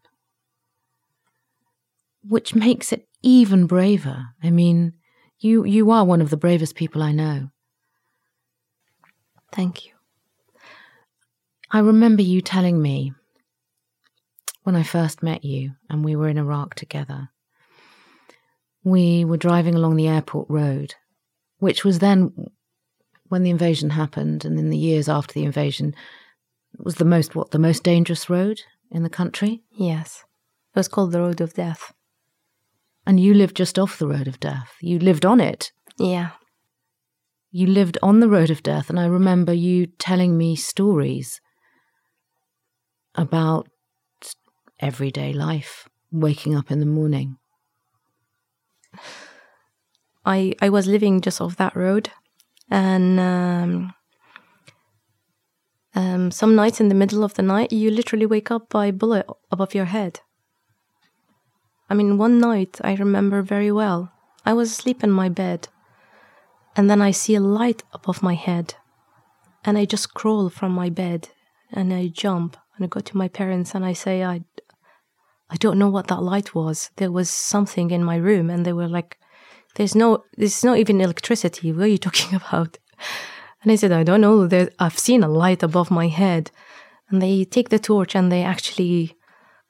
which 2.28 2.54
makes 2.54 2.92
it 2.92 3.08
even 3.22 3.68
braver. 3.68 4.26
I 4.44 4.50
mean, 4.52 4.96
you, 5.40 5.66
you 5.66 5.92
are 5.92 6.06
one 6.06 6.22
of 6.22 6.30
the 6.30 6.38
bravest 6.38 6.76
people 6.76 7.04
I 7.04 7.12
know. 7.12 7.50
Thank 9.52 9.86
you. 9.86 9.92
I 11.72 11.80
remember 11.80 12.22
you 12.22 12.42
telling 12.42 12.82
me 12.82 13.14
when 14.64 14.76
I 14.76 14.84
first 14.84 15.24
met 15.24 15.44
you 15.44 15.72
and 15.90 16.04
we 16.04 16.16
were 16.16 16.30
in 16.30 16.38
Iraq 16.38 16.76
together. 16.76 17.30
We 18.84 19.26
were 19.26 19.38
driving 19.38 19.76
along 19.76 19.96
the 19.96 20.08
airport 20.08 20.50
road 20.50 20.96
which 21.60 21.84
was 21.84 22.00
then 22.00 22.32
when 23.30 23.44
the 23.44 23.50
invasion 23.50 23.92
happened 23.92 24.46
and 24.46 24.60
in 24.60 24.70
the 24.70 24.78
years 24.78 25.10
after 25.10 25.34
the 25.34 25.44
invasion 25.44 25.96
was 26.78 26.96
the 26.96 27.06
most 27.06 27.36
what 27.36 27.52
the 27.52 27.60
most 27.60 27.84
dangerous 27.84 28.30
road 28.30 28.62
in 28.92 29.04
the 29.04 29.10
country 29.10 29.64
yes 29.72 30.24
it 30.74 30.80
was 30.80 30.88
called 30.88 31.12
the 31.12 31.20
road 31.20 31.42
of 31.42 31.54
death 31.54 31.94
and 33.06 33.20
you 33.20 33.34
lived 33.34 33.56
just 33.56 33.78
off 33.78 34.00
the 34.00 34.08
road 34.08 34.28
of 34.28 34.40
death. 34.40 34.76
You 34.82 35.00
lived 35.00 35.26
on 35.26 35.40
it. 35.40 35.72
Yeah. 35.98 36.32
You 37.52 37.68
lived 37.68 37.98
on 38.02 38.20
the 38.20 38.30
road 38.30 38.50
of 38.50 38.64
death. 38.64 38.90
And 38.90 39.00
i 39.00 39.06
remember 39.06 39.54
you 39.54 39.86
telling 39.86 40.38
me 40.38 40.56
stories 40.56 41.40
about 43.16 43.68
everyday 44.80 45.32
life 45.34 45.88
waking 46.12 46.56
up 46.56 46.72
in 46.72 46.80
the 46.80 46.86
morning. 46.86 47.38
I 50.26 50.54
I 50.62 50.70
was 50.70 50.88
living 50.88 51.22
just 51.22 51.40
off 51.40 51.56
that 51.58 51.76
road, 51.76 52.10
and 52.70 53.20
um, 53.20 53.94
um, 55.94 56.32
some 56.32 56.56
nights 56.56 56.80
in 56.80 56.90
the 56.90 56.96
middle 56.96 57.24
of 57.24 57.36
the 57.36 57.42
night, 57.42 57.72
you 57.72 57.92
literally 57.92 58.26
wake 58.26 58.52
up 58.52 58.70
by 58.70 58.88
a 58.88 58.94
bullet 58.94 59.26
above 59.52 59.76
your 59.76 59.86
head. 59.86 60.22
I 61.90 61.94
mean, 61.94 62.18
one 62.18 62.40
night 62.40 62.80
I 62.84 62.96
remember 62.96 63.42
very 63.42 63.72
well. 63.72 64.12
I 64.46 64.54
was 64.54 64.72
asleep 64.72 65.04
in 65.04 65.12
my 65.12 65.30
bed, 65.30 65.68
and 66.76 66.90
then 66.90 67.02
I 67.02 67.12
see 67.12 67.36
a 67.36 67.40
light 67.40 67.84
above 67.94 68.24
my 68.24 68.34
head, 68.34 68.76
and 69.64 69.78
I 69.78 69.86
just 69.86 70.14
crawl 70.14 70.50
from 70.50 70.72
my 70.72 70.90
bed, 70.90 71.30
and 71.72 71.94
I 71.94 72.08
jump, 72.08 72.58
and 72.76 72.86
I 72.86 72.88
go 72.88 73.00
to 73.00 73.18
my 73.18 73.28
parents, 73.28 73.76
and 73.76 73.86
I 73.86 73.94
say, 73.94 74.24
I, 74.24 74.42
I 75.50 75.56
don't 75.58 75.80
know 75.80 75.90
what 75.90 76.08
that 76.08 76.24
light 76.24 76.56
was. 76.56 76.90
There 76.98 77.12
was 77.12 77.30
something 77.30 77.92
in 77.92 78.04
my 78.04 78.18
room, 78.18 78.50
and 78.50 78.66
they 78.66 78.74
were 78.74 78.88
like, 78.88 79.18
there's 79.76 79.96
no, 79.96 80.24
there's 80.38 80.64
not 80.64 80.78
even 80.78 81.02
electricity. 81.02 81.72
What 81.72 81.84
are 81.84 81.88
you 81.88 81.98
talking 82.08 82.36
about? 82.36 82.78
And 83.62 83.72
I 83.72 83.76
said, 83.76 83.92
I 83.92 84.04
don't 84.04 84.22
know. 84.22 84.48
There, 84.48 84.70
I've 84.80 85.00
seen 85.00 85.24
a 85.24 85.28
light 85.28 85.64
above 85.64 85.90
my 85.90 86.08
head. 86.08 86.52
And 87.10 87.22
they 87.22 87.46
take 87.46 87.70
the 87.70 87.80
torch 87.80 88.16
and 88.16 88.32
they 88.32 88.44
actually 88.44 89.15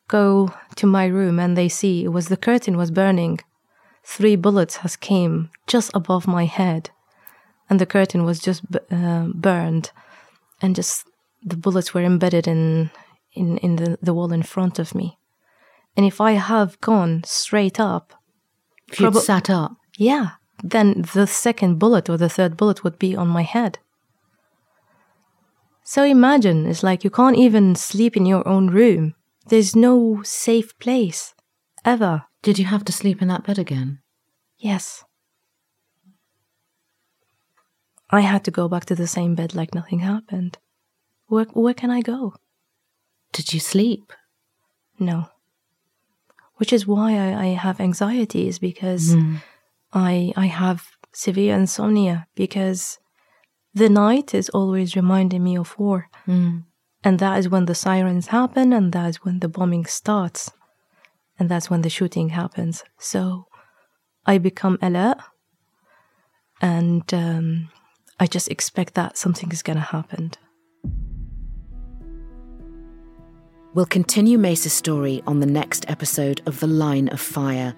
go 0.08 0.53
to 0.76 0.86
my 0.86 1.06
room 1.06 1.39
and 1.39 1.58
they 1.58 1.70
see 1.70 2.03
it 2.03 2.10
was 2.10 2.28
the 2.28 2.38
curtain 2.38 2.78
was 2.78 2.91
burning. 2.91 3.39
Three 4.03 4.36
bullets 4.36 4.78
has 4.78 4.95
came 4.95 5.49
just 5.68 5.91
above 5.93 6.28
my 6.28 6.45
head, 6.45 6.91
and 7.70 7.80
the 7.80 7.86
curtain 7.88 8.24
was 8.24 8.39
just 8.39 8.62
uh, 8.91 9.28
burned, 9.34 9.91
and 10.62 10.76
just 10.76 11.08
the 11.43 11.58
bullets 11.58 11.93
were 11.93 12.03
embedded 12.03 12.47
in 12.47 12.91
in 13.34 13.58
in 13.58 13.78
the, 13.78 13.97
the 14.01 14.14
wall 14.14 14.32
in 14.32 14.43
front 14.43 14.80
of 14.80 14.93
me. 14.93 15.18
And 15.97 16.06
if 16.06 16.22
I 16.22 16.34
have 16.34 16.80
gone 16.82 17.24
straight 17.26 17.80
up, 17.80 18.14
if 18.91 18.99
you'd 18.99 19.16
sat 19.16 19.49
up, 19.49 19.78
yeah, 19.97 20.32
then 20.64 21.06
the 21.14 21.26
second 21.26 21.80
bullet 21.80 22.10
or 22.10 22.18
the 22.18 22.30
third 22.30 22.58
bullet 22.58 22.84
would 22.84 22.99
be 22.99 23.16
on 23.16 23.28
my 23.28 23.43
head. 23.43 23.80
So 25.84 26.03
imagine, 26.03 26.66
it's 26.66 26.84
like 26.84 27.03
you 27.03 27.10
can't 27.12 27.38
even 27.38 27.76
sleep 27.76 28.18
in 28.18 28.26
your 28.26 28.47
own 28.47 28.68
room. 28.72 29.14
There's 29.48 29.76
no 29.76 30.22
safe 30.24 30.78
place. 30.80 31.34
Ever. 31.84 32.24
Did 32.41 32.58
you 32.60 32.66
have 32.66 32.84
to 32.86 32.91
sleep 32.91 33.22
in 33.22 33.28
that 33.28 33.46
bed 33.46 33.60
again? 33.60 34.00
Yes. 34.58 35.04
I 38.10 38.22
had 38.22 38.43
to 38.46 38.52
go 38.52 38.68
back 38.68 38.86
to 38.86 38.96
the 38.96 39.08
same 39.08 39.36
bed 39.36 39.56
like 39.56 39.76
nothing 39.76 40.00
happened. 40.00 40.58
Where, 41.28 41.46
where 41.46 41.74
can 41.74 41.91
I 41.91 42.02
go? 42.02 42.34
Did 43.34 43.54
you 43.54 43.60
sleep? 43.60 44.14
No. 45.00 45.28
Which 46.56 46.72
is 46.72 46.88
why 46.88 47.14
I, 47.14 47.46
I 47.46 47.48
have 47.48 47.80
anxieties 47.80 48.60
because 48.60 49.16
mm. 49.16 49.41
I 49.91 50.32
I 50.38 50.46
have 50.46 50.88
severe 51.12 51.56
insomnia 51.56 52.28
because 52.36 52.98
the 53.74 53.89
night 53.89 54.34
is 54.34 54.50
always 54.50 54.96
reminding 54.96 55.43
me 55.43 55.58
of 55.58 55.78
war. 55.78 56.08
Mm. 56.28 56.64
And 57.06 57.20
that 57.20 57.39
is 57.39 57.47
when 57.47 57.66
the 57.66 57.76
sirens 57.76 58.28
happen, 58.28 58.74
and 58.74 58.91
that 58.91 59.08
is 59.08 59.24
when 59.24 59.39
the 59.39 59.47
bombing 59.47 59.86
starts, 59.86 60.51
and 61.39 61.47
that's 61.47 61.70
when 61.70 61.84
the 61.84 61.89
shooting 61.89 62.30
happens. 62.30 62.84
So 62.97 63.45
I 64.26 64.38
become 64.39 64.78
alert, 64.82 65.18
and 66.62 67.14
um, 67.14 67.70
I 68.20 68.26
just 68.26 68.49
expect 68.49 68.95
that 68.95 69.18
something 69.18 69.51
is 69.51 69.62
going 69.62 69.78
to 69.78 69.84
happen. 69.84 70.32
We'll 73.74 73.86
continue 73.86 74.38
Mais's 74.38 74.74
story 74.74 75.22
on 75.28 75.41
the 75.41 75.45
next 75.45 75.86
episode 75.89 76.41
of 76.45 76.60
The 76.60 76.68
Line 76.68 77.08
of 77.10 77.22
Fire 77.22 77.76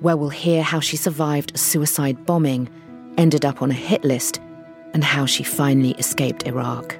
where 0.00 0.16
we'll 0.16 0.30
hear 0.30 0.62
how 0.62 0.80
she 0.80 0.96
survived 0.96 1.54
a 1.54 1.58
suicide 1.58 2.26
bombing, 2.26 2.68
ended 3.18 3.44
up 3.44 3.62
on 3.62 3.70
a 3.70 3.74
hit 3.74 4.02
list, 4.04 4.40
and 4.92 5.04
how 5.04 5.26
she 5.26 5.44
finally 5.44 5.92
escaped 5.92 6.46
Iraq. 6.46 6.98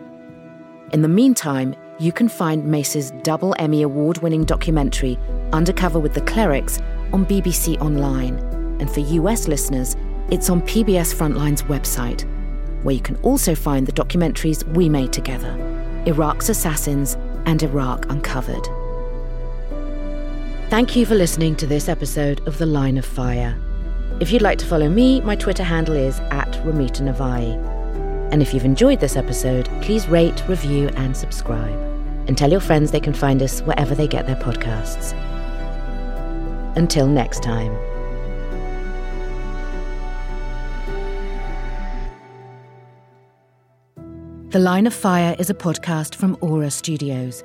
In 0.93 1.03
the 1.03 1.09
meantime, 1.09 1.77
you 2.01 2.11
can 2.11 2.29
find 2.29 2.65
Mais's 2.65 3.13
double 3.23 3.55
Emmy 3.61 3.83
Award 3.83 4.19
winning 4.19 4.43
documentary, 4.45 5.17
Undercover 5.53 6.01
with 6.01 6.15
the 6.15 6.21
Clerics, 6.23 6.81
on 7.13 7.25
BBC 7.25 7.81
Online. 7.81 8.37
And 8.81 8.91
for 8.91 8.99
US 8.99 9.47
listeners, 9.47 9.95
it's 10.33 10.51
on 10.51 10.63
PBS 10.63 11.15
Frontline's 11.15 11.63
website, 11.65 12.23
where 12.83 12.97
you 12.97 13.01
can 13.01 13.15
also 13.19 13.55
find 13.55 13.87
the 13.87 13.93
documentaries 13.93 14.65
we 14.75 14.89
made 14.89 15.13
together 15.13 15.55
Iraq's 16.07 16.49
Assassins 16.49 17.17
and 17.47 17.63
Iraq 17.63 18.11
Uncovered. 18.11 18.67
Thank 20.71 20.97
you 20.97 21.07
for 21.07 21.15
listening 21.15 21.55
to 21.57 21.67
this 21.69 21.89
episode 21.89 22.47
of 22.49 22.59
The 22.59 22.67
Line 22.67 22.99
of 22.99 23.05
Fire. 23.05 23.57
If 24.19 24.33
you'd 24.33 24.43
like 24.43 24.59
to 24.59 24.67
follow 24.67 24.89
me, 24.89 25.21
my 25.21 25.37
Twitter 25.37 25.63
handle 25.63 25.95
is 25.95 26.19
at 26.31 26.51
Ramita 26.65 27.03
Navai. 27.03 27.80
And 28.31 28.43
if 28.43 28.55
you've 28.55 28.65
enjoyed 28.65 29.01
this 29.01 29.17
episode, 29.17 29.69
please 29.83 30.09
rate, 30.09 30.47
review, 30.49 30.89
and 30.97 31.17
subscribe. 31.17 31.75
And 32.29 32.39
tell 32.39 32.51
your 32.51 32.61
friends 32.61 32.91
they 32.91 33.01
can 33.01 33.13
find 33.13 33.43
us 33.43 33.61
wherever 33.63 33.95
they 33.95 34.07
get 34.07 34.27
their 34.27 34.37
podcasts. 34.37 35.15
Until 36.77 37.09
next 37.09 37.43
time. 37.43 37.77
The 44.51 44.59
Line 44.59 44.87
of 44.87 44.95
Fire 44.95 45.37
is 45.39 45.49
a 45.49 45.55
podcast 45.55 46.17
from 46.17 46.37
Aura 46.41 46.71
Studios. 46.71 47.45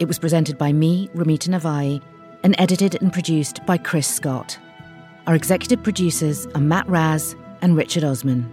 It 0.00 0.08
was 0.08 0.18
presented 0.18 0.58
by 0.58 0.72
me, 0.72 1.08
Ramita 1.14 1.48
Navai, 1.48 2.02
and 2.42 2.56
edited 2.58 3.00
and 3.00 3.12
produced 3.12 3.64
by 3.66 3.78
Chris 3.78 4.08
Scott. 4.08 4.58
Our 5.26 5.34
executive 5.34 5.82
producers 5.82 6.46
are 6.54 6.60
Matt 6.60 6.88
Raz 6.88 7.36
and 7.62 7.76
Richard 7.76 8.02
Osman. 8.02 8.52